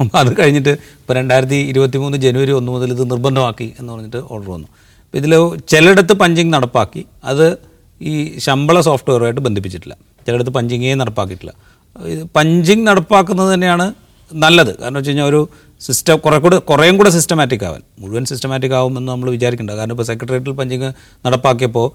[0.00, 4.68] അത് കഴിഞ്ഞിട്ട് ഇപ്പോൾ രണ്ടായിരത്തി ഇരുപത്തി മൂന്ന് ജനുവരി ഒന്ന് മുതൽ ഇത് നിർബന്ധമാക്കി എന്ന് പറഞ്ഞിട്ട് ഓർഡർ വന്നു.
[5.04, 5.34] അപ്പോൾ ഇതിൽ
[5.68, 7.04] ചിലയിടത്ത് പഞ്ചിങ് നടപ്പാക്കി.
[7.24, 7.58] അത്
[8.00, 9.96] ഈ ശമ്പള സോഫ്റ്റ്വെയറുമായിട്ട് ബന്ധിപ്പിച്ചിട്ടില്ല.
[10.26, 11.54] ചിലയിടത്ത് പഞ്ചിങ്ങേ നടപ്പാക്കിയിട്ടില്ല.
[11.96, 13.94] ഇത് പഞ്ചിങ് നടപ്പാക്കുന്നത് തന്നെയാണ്
[14.34, 14.78] നല്ലത്.
[14.78, 15.48] കാരണം വെച്ച് കഴിഞ്ഞാൽ ഒരു
[15.80, 17.80] സിസ്റ്റം കുറെ കൂടെ കുറേയും കൂടെ സിസ്റ്റമാറ്റിക് ആവാൻ.
[17.98, 19.70] മുഴുവൻ സിസ്റ്റമാറ്റിക് ആവുമെന്ന് നമ്മൾ വിചാരിക്കേണ്ട.
[19.70, 20.92] കാരണം ഇപ്പോൾ സെക്രട്ടേറിയറ്റിൽ പഞ്ചിങ്
[21.26, 21.86] നടപ്പാക്കിയപ്പോൾ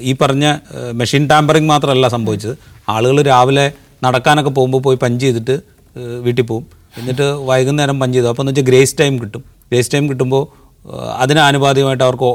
[0.00, 0.56] ഈ പറഞ്ഞ
[0.92, 2.58] മെഷീൻ ടാമ്പറിങ് മാത്രമല്ല സംഭവിച്ചത്.
[2.88, 3.72] ആളുകൾ രാവിലെ
[4.04, 5.60] നടക്കാനൊക്കെ പോകുമ്പോൾ പോയി പഞ്ച് ചെയ്തിട്ട്
[5.98, 8.28] വീട്ടിൽ പോകും എന്നിട്ട് വൈകുന്നേരം പഞ്ച് ചെയ്തു.
[8.32, 9.42] അപ്പോൾ എന്ന് വെച്ചാൽ ഗ്രേസ് ടൈം കിട്ടും.
[9.70, 10.44] ഗ്രേസ് ടൈം കിട്ടുമ്പോൾ
[10.84, 12.28] അതിനാനുപാതികമായിട്ട് അതിന് ആനുപാതികമായിട്ട് അവർക്ക്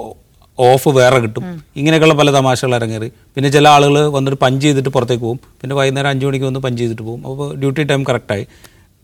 [0.60, 1.44] ഓഫ് വേറെ കിട്ടും.
[1.80, 5.40] ഇങ്ങനെയൊക്കെയുള്ള പല തമാശകൾ ഇറങ്ങേറി പിന്നെ ചില ആളുകൾ വന്നിട്ട് പഞ്ച് ചെയ്തിട്ട് പുറത്തേക്ക് പോകും.
[5.62, 7.22] പിന്നെ വൈകുന്നേരം അഞ്ച് മണിക്ക് വന്ന് പഞ്ച് ചെയ്തിട്ട് പോകും.
[7.30, 8.46] അപ്പോൾ ഡ്യൂട്ടി ടൈം കറക്റ്റായി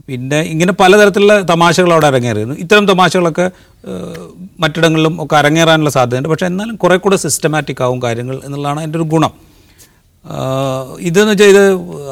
[0.08, 3.46] പിന്നെ ഇങ്ങനെ പലതരത്തിലുള്ള തമാശകൾ അവിടെ ഇറങ്ങേറിയിരുന്നു ഇത്തരം തമാശകളൊക്കെ
[4.60, 6.29] മറ്റിടങ്ങളിലും ഒക്കെ അരങ്ങേറാനുള്ള സാധ്യതയുണ്ട്.
[6.29, 9.34] പക്ഷേ എന്നാലും കുറെ കൂടെ സിസ്റ്റമാറ്റിക് ആവും കാര്യങ്ങൾ എന്നുള്ളതാണ് എന്റെ ഒരു ഗുണം.
[10.99, 11.63] ഇതെന്ന് വെച്ചാൽ ഇത്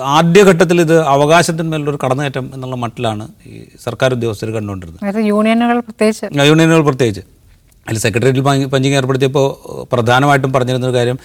[0.02, 5.26] ആദ്യഘട്ടത്തിൽ ഇത് അവകാശത്തിന്മേലൊരു കടന്നേറ്റം എന്നുള്ള മട്ടിലാണ് ഈ സർക്കാർ ഉദ്യോഗസ്ഥർ കണ്ടുകൊണ്ടിരുന്നത്.
[5.26, 6.48] യൂണിയനുകൾ പ്രത്യേകിച്ച്.
[6.48, 7.22] യൂണിയനുകൾ പ്രത്യേകിച്ച്.
[7.90, 9.48] അതിൽ സെക്രട്ടേറിയറ്റിൽ പഞ്ച് പഞ്ചിങ് ഏർപ്പെടുത്തിയപ്പോൾ
[9.94, 11.18] പ്രധാനമായിട്ടും പറഞ്ഞിരുന്നൊരു കാര്യം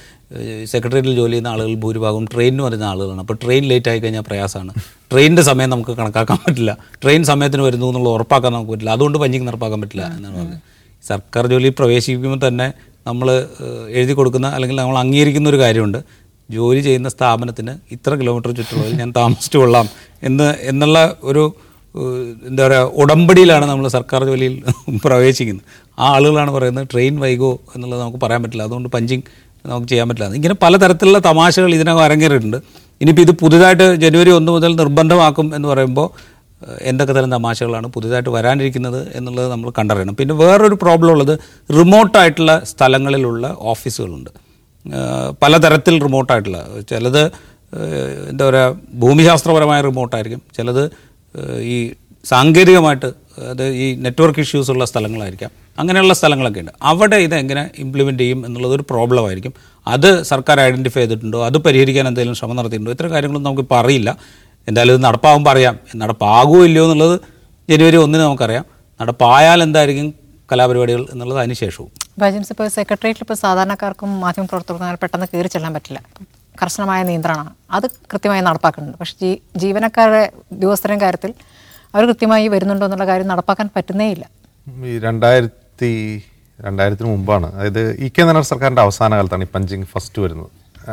[0.64, 3.20] സെക്രട്ടേറിയറ്റിൽ ജോലി ചെയ്യുന്ന ആളുകൾ ഭൂരിഭാഗവും ട്രെയിനിന് വരുന്ന ആളുകളാണ്.
[3.20, 4.74] അപ്പോൾ ട്രെയിൻ ലേറ്റ് ആയി കഴിഞ്ഞാൽ പ്രയാസമാണ്.
[5.12, 6.76] ട്രെയിനിന്റെ സമയം നമുക്ക് കണക്കാക്കാൻ പറ്റില്ല.
[7.02, 8.90] ട്രെയിൻ സമയത്തിന് വരുന്നു എന്നുള്ള ഉറപ്പാക്കാൻ നമുക്ക് പറ്റില്ല.
[8.90, 10.60] അതുകൊണ്ട് പഞ്ചിങ് നടപ്പാക്കാൻ പറ്റില്ല എന്നാണ് പറഞ്ഞത്.
[11.08, 12.72] സർക്കാർ ജോലി പ്രവേശിപ്പിക്കുമ്പോൾ തന്നെ
[13.06, 13.46] നമ്മൾ
[13.88, 16.21] എഴുതി കൊടുക്കുന്ന അല്ലെങ്കിൽ നമ്മൾ അംഗീകരിക്കുന്ന ഒരു കാര്യമുണ്ട്.
[16.50, 19.88] ജോലി ചെയ്യുന്ന സ്ഥാപനത്തിന് ഇത്ര കിലോമീറ്റർ ചുറ്റുള്ളതിൽ ഞാൻ താമസിച്ചു കൊള്ളാം
[20.22, 21.54] എന്ന് എന്നുള്ള ഒരു
[22.48, 24.54] എന്താ പറയുക ഉടമ്പടിയിലാണ് നമ്മൾ സർക്കാർ ജോലിയിൽ
[25.04, 25.64] പ്രവേശിക്കുന്നത്.
[25.98, 28.62] ആ ആളുകളാണ് പറയുന്നത് ട്രെയിൻ വൈകോ എന്നുള്ളത് നമുക്ക് പറയാൻ പറ്റില്ല.
[28.62, 29.22] അതുകൊണ്ട് പഞ്ചിങ്
[29.64, 30.34] നമുക്ക് ചെയ്യാൻ പറ്റില്ല.
[30.34, 32.56] ഇങ്ങനെ പലതരത്തിലുള്ള തമാശകൾ ഇതിനകം അരങ്ങേറിയിട്ടുണ്ട്.
[33.00, 36.08] ഇനിയിപ്പോൾ ഇത് പുതുതായിട്ട് ജനുവരി ഒന്ന് മുതൽ നിർബന്ധമാക്കും എന്ന് പറയുമ്പോൾ
[36.82, 40.14] എന്തൊക്കെ തരം തമാശകളാണ് പുതുതായിട്ട് വരാനിരിക്കുന്നത് എന്നുള്ളത് നമ്മൾ കണ്ടറിയണം.
[40.14, 41.38] പിന്നെ വേറൊരു പ്രോബ്ലം ഉള്ളത്
[41.78, 44.30] റിമോട്ടായിട്ടുള്ള സ്ഥലങ്ങളിലുള്ള ഓഫീസുകളുണ്ട്
[45.42, 47.32] പലതരത്തിൽ റിമോട്ടായിട്ടുള്ള ചിലത്
[48.30, 50.42] എന്താ പറയുക ഭൂമിശാസ്ത്രപരമായ റിമോട്ടായിരിക്കും.
[50.56, 50.90] ചിലത്
[51.62, 51.92] ഈ
[52.24, 53.06] സാങ്കേതികമായിട്ട്
[53.50, 55.50] അത് ഈ നെറ്റ്വർക്ക് ഇഷ്യൂസ് ഉള്ള സ്ഥലങ്ങളായിരിക്കാം.
[55.78, 56.72] അങ്ങനെയുള്ള സ്ഥലങ്ങളൊക്കെ ഉണ്ട്.
[56.82, 59.52] അവിടെ ഇത് എങ്ങനെ ഇംപ്ലിമെന്റ് ചെയ്യും എന്നുള്ളത് ഒരു പ്രോബ്ലം ആയിരിക്കും.
[59.86, 61.46] അത് സർക്കാർ ഐഡന്റിഫൈ ചെയ്തിട്ടുണ്ടോ?
[61.46, 62.92] അത് പരിഹരിക്കാൻ എന്തെങ്കിലും ശ്രമം നടത്തിയിട്ടുണ്ടോ?
[62.92, 64.16] ഇത്തരം കാര്യങ്ങളൊന്നും നമുക്കിപ്പോൾ അറിയില്ല.
[64.68, 65.78] എന്തായാലും ഇത് നടപ്പാകുമ്പോൾ അറിയാം.
[65.96, 67.20] നടപ്പാകുമോ ഇല്ലയോ എന്നുള്ളത്
[67.70, 68.64] ജനുവരി ഒന്നിന് നമുക്കറിയാം.
[69.02, 70.21] നടപ്പായാൽ എന്തായിരിക്കും?
[70.52, 71.90] കലാപരിപാടികൾ എന്നുള്ളത് അതിന് ശേഷവും.
[72.18, 76.02] ബജൻസ് ഇപ്പോൾ സെക്രട്ടേറിയറ്റിൽ ഇപ്പോൾ സാധാരണക്കാർക്കും മാധ്യമപ്രവർത്തകർക്കും അങ്ങനെ പെട്ടെന്ന് കയറി ചെല്ലാൻ പറ്റില്ല.
[76.62, 77.50] കർശനമായ നിയന്ത്രണമാണ്.
[77.70, 78.98] അത് കൃത്യമായി നടപ്പാക്കുന്നുണ്ട്.
[78.98, 81.34] പക്ഷേ ജീ ജീവനക്കാരുടെ ഉദ്യോഗസ്ഥരുടെ കാര്യത്തിൽ
[81.94, 84.24] അവർ കൃത്യമായി വരുന്നുണ്ടോ എന്നുള്ള കാര്യം നടപ്പാക്കാൻ പറ്റുന്നേ ഇല്ല
[84.86, 86.22] ഈ രണ്ടായിരത്തി
[86.60, 87.54] രണ്ടായിരത്തിന് മുമ്പാണ്.
[87.54, 90.50] അതായത് ഇ കെ നായർ സർക്കാരിന്റെ അവസാന കാലത്താണ് ഈ പഞ്ചിങ് ഫസ്റ്റ് വരുന്നത്.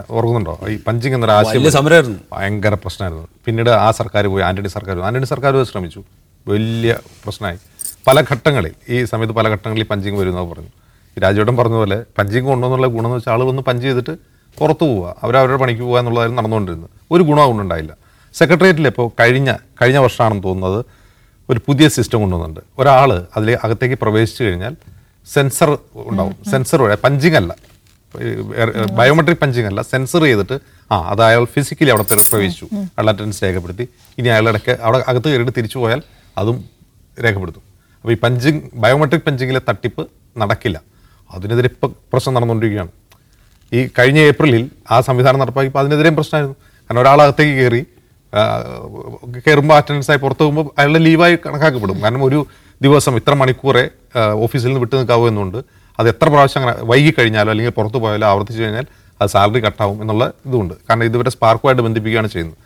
[0.10, 0.60] ഓർക്കുന്നുണ്ടോ?
[0.70, 2.20] ഈ പഞ്ചിങ് എന്നൊരു ആശയം വലിയ സമരമായിരുന്നു.
[2.34, 3.28] ഭയങ്കര പ്രശ്നമായിരുന്നു.
[3.46, 5.00] പിന്നീട് ആ സർക്കാർ പോയി ആന്റണി സർക്കാർ.
[5.00, 6.04] ആന്റണി സർക്കാർ ശ്രമിച്ചു.
[6.48, 7.58] വലിയ പ്രശ്നമായി.
[8.08, 10.72] പല ഘട്ടങ്ങളിൽ ഈ സമയത്ത് പല ഘട്ടങ്ങളിൽ പഞ്ചിങ് വരുന്നത് പറഞ്ഞു.
[11.24, 14.14] രാജേട്ടൻ പറഞ്ഞ പോലെ പഞ്ചിങ് കൊണ്ടുവന്നുള്ള ഗുണം എന്ന് വെച്ചാൽ ആൾ വന്ന് പഞ്ച് ചെയ്തിട്ട്
[14.60, 16.90] പുറത്തു പോവുക അവർ അവരുടെ പണിക്ക് പോകുക എന്നുള്ളതായിരുന്നു നടന്നുകൊണ്ടിരുന്നത്.
[17.12, 17.94] ഒരു ഗുണം അതുകൊണ്ടുണ്ടായില്ല
[18.34, 20.86] സെക്രട്ടേറിയറ്റിൽ ഇപ്പോൾ കഴിഞ്ഞ കഴിഞ്ഞ വർഷമാണെന്ന് തോന്നുന്നത്
[21.50, 22.66] ഒരു പുതിയ സിസ്റ്റം കൊണ്ടുവന്നിട്ടുണ്ട്.
[22.80, 24.76] ഒരാൾ അതിൽ അകത്തേക്ക് പ്രവേശിച്ചു കഴിഞ്ഞാൽ
[25.34, 26.36] സെൻസർ ഉണ്ടാവും.
[26.52, 27.56] സെൻസർ വഴി പഞ്ചിങ് അല്ല.
[29.00, 29.82] ബയോമെട്രിക് പഞ്ചിങ് അല്ല.
[29.82, 30.60] സെൻസർ ചെയ്തിട്ട്
[30.92, 32.66] ആ അത് അയാൾ ഫിസിക്കലി അവിടെ പ്രവേശിച്ചു.
[32.76, 33.88] അയാൾ അറ്റൻഡൻസ് രേഖപ്പെടുത്തി.
[34.18, 36.02] ഇനി അയാളുടെ അവിടെ അകത്ത് കയറിയിട്ട് തിരിച്ചു പോയാൽ
[36.38, 36.66] അതും
[37.24, 37.69] രേഖപ്പെടുത്തും.
[38.02, 40.04] അപ്പോൾ ഈ പഞ്ചിങ് ബയോമെട്രിക് പഞ്ചിങ്ങിലെ തട്ടിപ്പ്
[40.42, 40.78] നടക്കില്ല.
[41.36, 42.92] അതിനെതിരെ ഇപ്പം പ്രശ്നം നടന്നുകൊണ്ടിരിക്കുകയാണ്.
[43.72, 46.56] ഈ കഴിഞ്ഞ ഏപ്രിലിൽ ആ സംവിധാനം നടപ്പാക്കിയപ്പോൾ അതിനെതിരെയും പ്രശ്നമായിരുന്നു.
[46.86, 47.82] കാരണം ഒരാളകത്തേക്ക് കയറി
[49.46, 51.98] കയറുമ്പോൾ അറ്റൻഡൻസ് ആയി പുറത്ത് പോകുമ്പോൾ അയാളുടെ ലീവായി കണക്കാക്കപ്പെടും.
[52.04, 52.40] കാരണം ഒരു
[52.86, 53.84] ദിവസം ഇത്ര മണിക്കൂറെ
[54.46, 55.60] ഓഫീസിൽ നിന്ന് വിട്ടു നിൽക്കാവൂ എന്നുണ്ട്.
[56.00, 58.86] അത് എത്ര പ്രാവശ്യം അങ്ങനെ വൈകി കഴിഞ്ഞാലോ അല്ലെങ്കിൽ പുറത്തു പോയാലോ ആവർത്തിച്ച് കഴിഞ്ഞാൽ
[59.22, 60.74] അത് സാലറി കട്ടാവും എന്നുള്ള ഇതുണ്ട്.
[60.90, 62.58] കാരണം ഇതുവരെ സ്പാർക്കുമായിട്ട് ബന്ധിപ്പിക്കുകയാണ് ചെയ്യുന്നത്.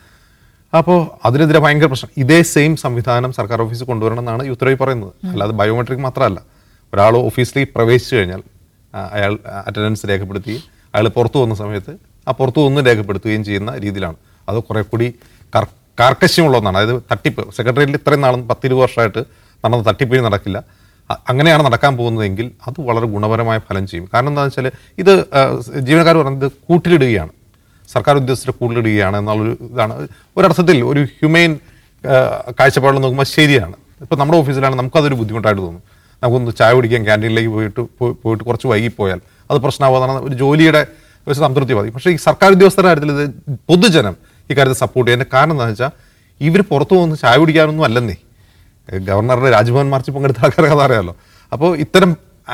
[0.79, 2.11] അപ്പോൾ അതിനെതിരെ ഭയങ്കര പ്രശ്നം.
[2.23, 5.13] ഇതേ സെയിം സംവിധാനം സർക്കാർ ഓഫീസ് കൊണ്ടുവരണം എന്നാണ് ഈ ഉത്തരവിൽ പറയുന്നത്.
[5.33, 6.39] അല്ലാതെ ബയോമെട്രിക് മാത്രമല്ല.
[6.93, 8.41] ഒരാൾ ഓഫീസിലേക്ക് പ്രവേശിച്ചു കഴിഞ്ഞാൽ
[9.17, 9.33] അയാൾ
[9.67, 10.63] അറ്റൻഡൻസ് രേഖപ്പെടുത്തുകയും
[10.95, 11.93] അയാൾ പുറത്തു വന്ന സമയത്ത്
[12.27, 14.17] ആ പുറത്തു വന്ന് രേഖപ്പെടുത്തുകയും ചെയ്യുന്ന രീതിയിലാണ്.
[14.49, 15.07] അത് കുറെ കൂടി
[15.55, 15.65] കാർ
[15.99, 17.43] കാർക്കശ്യമുള്ള ഒന്നാണ് അതായത് തട്ടിപ്പ്.
[17.57, 19.21] സെക്രട്ടേറിയറ്റിൽ ഇത്രയും നാളും പത്തിരുപത് വർഷമായിട്ട്
[19.65, 20.57] നടന്ന തട്ടിപ്പ് നടക്കില്ല.
[21.29, 24.05] അങ്ങനെയാണ് നടക്കാൻ പോകുന്നതെങ്കിൽ അത് വളരെ ഗുണപരമായ ഫലം ചെയ്യും.
[24.13, 25.13] കാരണം എന്താണെന്ന് വെച്ചാൽ ഇത്
[25.87, 27.31] ജീവനക്കാർ പറയുന്നത് കൂട്ടിലിടുകയാണ്.
[27.95, 29.93] സർക്കാർ ഉദ്യോഗസ്ഥരെ കൂടുതലിടുകയാണ് എന്നുള്ളൊരു ഇതാണ്.
[30.37, 31.51] ഒരർത്ഥത്തിൽ ഒരു ഹ്യൂമെയിൻ
[32.59, 33.75] കാഴ്ചപ്പാടിൽ നോക്കുമ്പോൾ ശരിയാണ്.
[34.03, 35.83] ഇപ്പോൾ നമ്മുടെ ഓഫീസിലാണ് നമുക്കതൊരു ബുദ്ധിമുട്ടായിട്ട് തോന്നും
[36.21, 37.81] നമുക്കൊന്ന് ചായ കുടിക്കാൻ ക്യാന്റീനിലേക്ക് പോയിട്ട്
[38.23, 39.19] പോയിട്ട് കുറച്ച് വൈകിപ്പോയാൽ
[39.51, 40.81] അത് പ്രശ്നമാവാന്നാണ് ഒരു ജോലിയുടെ
[41.27, 43.25] ഒരു സംതൃപ്തി മതി പക്ഷേ ഈ സർക്കാർ ഉദ്യോഗസ്ഥരുടെ കാര്യത്തിൽ ഇത്
[43.69, 44.15] പൊതുജനം
[44.49, 45.91] ഈ കാര്യത്തിൽ സപ്പോർട്ട് ചെയ്യുന്ന കാരണം എന്താണെന്ന് വെച്ചാൽ
[46.47, 48.15] ഇവർ പുറത്തു പോകുന്ന ചായ കുടിക്കാനൊന്നും അല്ലെന്നേ.
[49.07, 51.13] ഗവർണറുടെ രാജ്ഭവൻ മാർച്ചിൽ പങ്കെടുത്ത ആൾക്കാരെ കഥ അറിയാമല്ലോ
[51.51, 52.11] അപ്പോൾ ഇത്തരം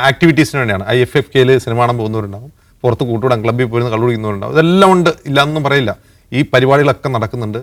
[0.10, 0.84] ആക്ടിവിറ്റീസിന് വേണ്ടിയാണ്.
[0.93, 2.52] ഐ എഫ് എഫ് കെയിൽ സിനിമ കാണാൻ പോകുന്നവരുണ്ടാവും.
[2.84, 5.12] പുറത്ത് കൂട്ടുകൂടാൻ ക്ലബ്ബിൽ പോയിരുന്ന കള്ളു കുടിക്കുന്നവരുണ്ടാവും ഇതെല്ലാം ഉണ്ട്.
[5.30, 5.92] ഇല്ലാന്നൊന്നും പറയില്ല.
[6.38, 7.60] ഈ പരിപാടികളൊക്കെ നടക്കുന്നുണ്ട്.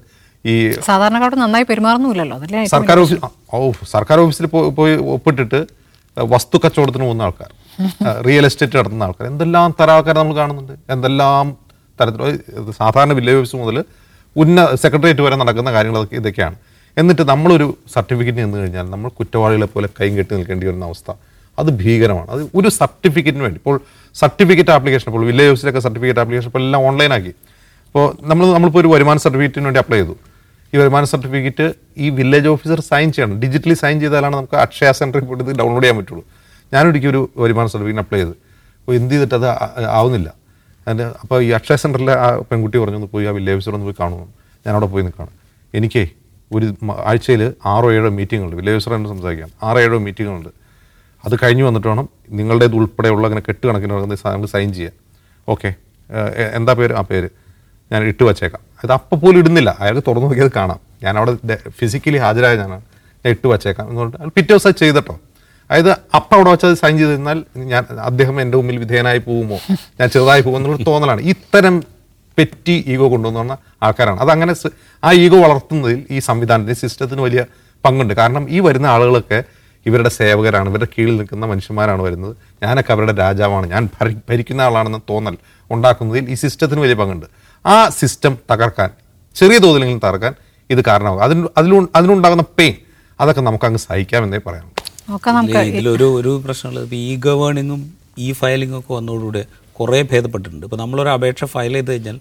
[0.51, 0.55] ഈ
[0.89, 3.21] സാധാരണക്കാരോട് നന്നായി ഏറ്റവും സർക്കാർ ഓഫീസ്
[3.55, 5.61] ഓ സർക്കാർ ഓഫീസിൽ പോയി പോയി ഒപ്പിട്ടിട്ട്
[6.17, 7.51] വസ്തു കച്ചവടത്തിന് പോകുന്ന ആൾക്കാർ
[8.27, 10.75] റിയൽ എസ്റ്റേറ്റ് നടത്തുന്ന ആൾക്കാർ എന്തെല്ലാം തരം ആൾക്കാർ നമ്മൾ കാണുന്നുണ്ട്?
[10.95, 11.47] എന്തെല്ലാം
[12.01, 13.77] തരത്തിൽ സാധാരണ വില്ലേജ് ഓഫീസ് മുതൽ
[14.37, 16.57] ഉന്ന സെക്രട്ടേറിയറ്റ് വരെ നടക്കുന്ന കാര്യങ്ങളൊക്കെ ഇതൊക്കെയാണ്.
[17.01, 21.11] എന്നിട്ട് നമ്മളൊരു സർട്ടിഫിക്കറ്റ് നിന്ന് കഴിഞ്ഞാൽ നമ്മൾ കുറ്റവാളികളെ പോലെ കൈയും കെട്ടി നിൽക്കേണ്ടി വരുന്ന അവസ്ഥ.
[21.59, 22.29] അത് ഭീകരമാണ്.
[22.35, 23.59] അത് ഒരു സർട്ടിഫിക്കറ്റിന് വേണ്ടി.
[23.63, 23.77] ഇപ്പോൾ
[24.15, 27.33] സർട്ടിഫിക്കറ്റ് ആപ്ലിക്കേഷൻ ഇപ്പോൾ വില്ലേജ് ഓഫീസിലൊക്കെ സർട്ടിഫിക്കറ്റ് ആപ്ലിക്കേഷൻ ഇപ്പോൾ എല്ലാം ഓൺലൈനാക്കി.
[27.89, 30.17] അപ്പോൾ നമ്മൾ നമ്മളിപ്പോൾ ഒരു വരുമാന സർട്ടിഫിക്കറ്റിന് വേണ്ടി അപ്ലൈ ചെയ്തു.
[30.73, 31.67] ഈ വരുമാന സർട്ടിഫിക്കറ്റ്
[32.05, 33.37] ഈ വില്ലേജ് ഓഫീസർ സൈൻ ചെയ്യണം.
[33.41, 36.25] ഡിജിറ്റലി സൈൻ ചെയ്താലാണ് നമുക്ക് അക്ഷയ സെന്ററിൽ പോയിട്ട് ഡൗൺലോഡ് ചെയ്യാൻ പറ്റുള്ളൂ.
[36.73, 38.35] ഞാനൊരിക്കലും ഒരു വരുമാന സർട്ടിഫിക്കറ്റിന് അപ്ലൈ ചെയ്ത്.
[38.81, 39.47] അപ്പോൾ എന്ത് ചെയ്തിട്ട് അത്
[39.99, 40.29] ആവുന്നില്ല.
[40.87, 43.97] അതിന്റെ അപ്പോൾ ഈ അക്ഷയ സെന്ററിലെ ആ പെൺകുട്ടി പറഞ്ഞു ഒന്ന് പോയി ആ വില്ലേജ് ഓഫീസർ ഒന്ന് പോയി
[44.01, 44.27] കാണുന്നു
[44.67, 45.33] ഞാൻ അവിടെ പോയി നിൽക്കുകയാണ്.
[45.75, 46.05] എനിക്കേ
[46.57, 46.67] ഒരു
[47.11, 47.43] ആഴ്ചയിൽ
[47.73, 50.51] ആറോ ഏഴോ മീറ്റിങ്ങുണ്ട് വില്ലേജ് ഓഫീസറായിട്ട് സംസാരിക്കാം ആറോ ഏഴോ മീറ്റിങ്ങുണ്ട്
[51.27, 52.09] അത് കഴിഞ്ഞ് വന്നിട്ട് വേണം
[52.39, 54.95] നിങ്ങളുടേത് ഉൾപ്പെടെയുള്ള അങ്ങനെ കെട്ടുകണക്കിന് നടക്കുന്ന സാധനങ്ങൾ സൈൻ ചെയ്യാൻ.
[55.49, 55.71] ഓക്കെ
[56.59, 56.93] എന്താ പേര്?
[56.93, 57.29] ആ പേര്.
[57.93, 58.63] ഞാൻ ഇട്ട് വച്ചേക്കാം.
[58.85, 59.77] അത് അപ്പോൾ പോലും ഇടുന്നില്ല.
[59.81, 60.81] അയാൾക്ക് തുറന്നു നോക്കിയത് കാണാം.
[61.03, 62.85] ഞാൻ അവിടെ ഫിസിക്കലി ഹാജരായ ഞാനാണ്.
[63.23, 65.15] ഞാൻ ഇട്ട് വച്ചേക്കാം എന്ന് പറഞ്ഞിട്ട് പിറ്റേ ദിവസം ചെയ്തിട്ടോ.
[65.71, 67.39] അതായത് അപ്പം അവിടെ വെച്ചത് സൈൻ ചെയ്ത് തന്നാൽ
[67.73, 69.59] ഞാൻ അദ്ദേഹം എന്റെ മുമ്പിൽ വിധേയനായി പോകുമോ?
[70.01, 71.21] ഞാൻ ചെറുതായി പോകുമോ എന്നുള്ള തോന്നലാണ്.
[71.21, 71.77] ഇത്തരം
[72.39, 74.21] പെറ്റി ഈഗോ കൊണ്ടുവന്ന ആൾക്കാരാണ്.
[74.21, 74.55] അതങ്ങനെ
[75.05, 77.45] ആ ഈഗോ വളർത്തുന്നതിൽ ഈ സംവിധാനത്തിന് സിസ്റ്റത്തിന് വലിയ
[77.85, 78.15] പങ്കുണ്ട്.
[78.15, 79.39] കാരണം ഈ വരുന്ന ആളുകളൊക്കെ
[79.87, 82.37] ഇവരുടെ സേവകരാണ് ഇവരുടെ കീഴിൽ നിൽക്കുന്ന മനുഷ്യന്മാരാണ് വരുന്നത്.
[82.63, 83.71] ഞാനൊക്കെ അവരുടെ രാജാവാണ്.
[83.71, 85.37] ഞാൻ ഭരി- ഭരിക്കുന്ന ആളാണെന്ന് തോന്നൽ
[85.71, 87.27] ഉണ്ടാക്കുന്നതിൽ ഈ സിസ്റ്റത്തിന് വലിയ പങ്കുണ്ട്.
[87.67, 88.91] ആ സിസ്റ്റം തകർക്കാൻ
[89.35, 90.35] ചെറിയ തോതിലെങ്കിലും തകർക്കാൻ
[90.71, 91.23] ഇത് കാരണമാകും.
[91.23, 92.75] അതിന് അതിലു അതിനുണ്ടാകുന്ന പെയിൻ
[93.21, 94.73] അതൊക്കെ നമുക്ക് അങ്ങ് സഹിക്കാമെന്നേ പറയാം
[95.61, 100.67] ഇതിലൊരു ഒരു പ്രശ്നമുള്ളത് ഇപ്പോൾ ഈ ഗവേണിങ്ങും ഈ ഫയലിങ്ങും ഒക്കെ വന്നതോടുകൂടെ കുറേ ഭേദപ്പെട്ടിട്ടുണ്ട്.
[100.67, 102.21] ഇപ്പോൾ നമ്മളൊരു അപേക്ഷ ഫയൽ ചെയ്ത് കഴിഞ്ഞാൽ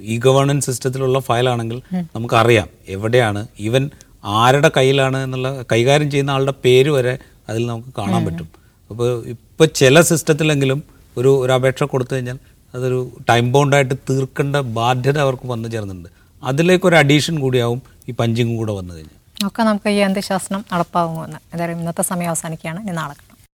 [0.00, 1.82] ഈ ഗവേണൻസ് സിസ്റ്റത്തിലുള്ള ഫയലാണെങ്കിൽ
[2.16, 3.90] നമുക്കറിയാം എവിടെയാണ് ഈവൻ
[4.24, 8.48] ആരുടെ കയ്യിലാണ് എന്നുള്ള കൈകാര്യം ചെയ്യുന്ന ആളുടെ പേര് വരെ അതിൽ നമുക്ക് കാണാൻ പറ്റും.
[8.90, 10.82] അപ്പോൾ ഇപ്പോൾ ചില സിസ്റ്റത്തിലെങ്കിലും
[11.16, 12.38] ഒരു ഒരു അപേക്ഷ കൊടുത്തു കഴിഞ്ഞാൽ
[12.74, 16.08] അതൊരു ടൈം ബൗണ്ടായിട്ട് തീർക്കേണ്ട ബാധ്യത അവർക്ക് വന്നു ചേർന്നുണ്ട്
[16.42, 19.18] അതിലേക്ക് ഒരു അഡീഷൻ കൂടിയാവും ഈ പഞ്ചിങ്ങും കൂടെ വന്നു കഴിഞ്ഞാൽ.
[19.46, 21.38] ഒക്കെ നമുക്ക് ഈ അന്ത്യശാസനം നടപ്പാകുമെന്ന്.
[21.52, 22.98] എന്തായാലും ഇന്നത്തെ സമയം അവസാനിക്കുകയാണ്.
[22.98, 23.14] നാളെ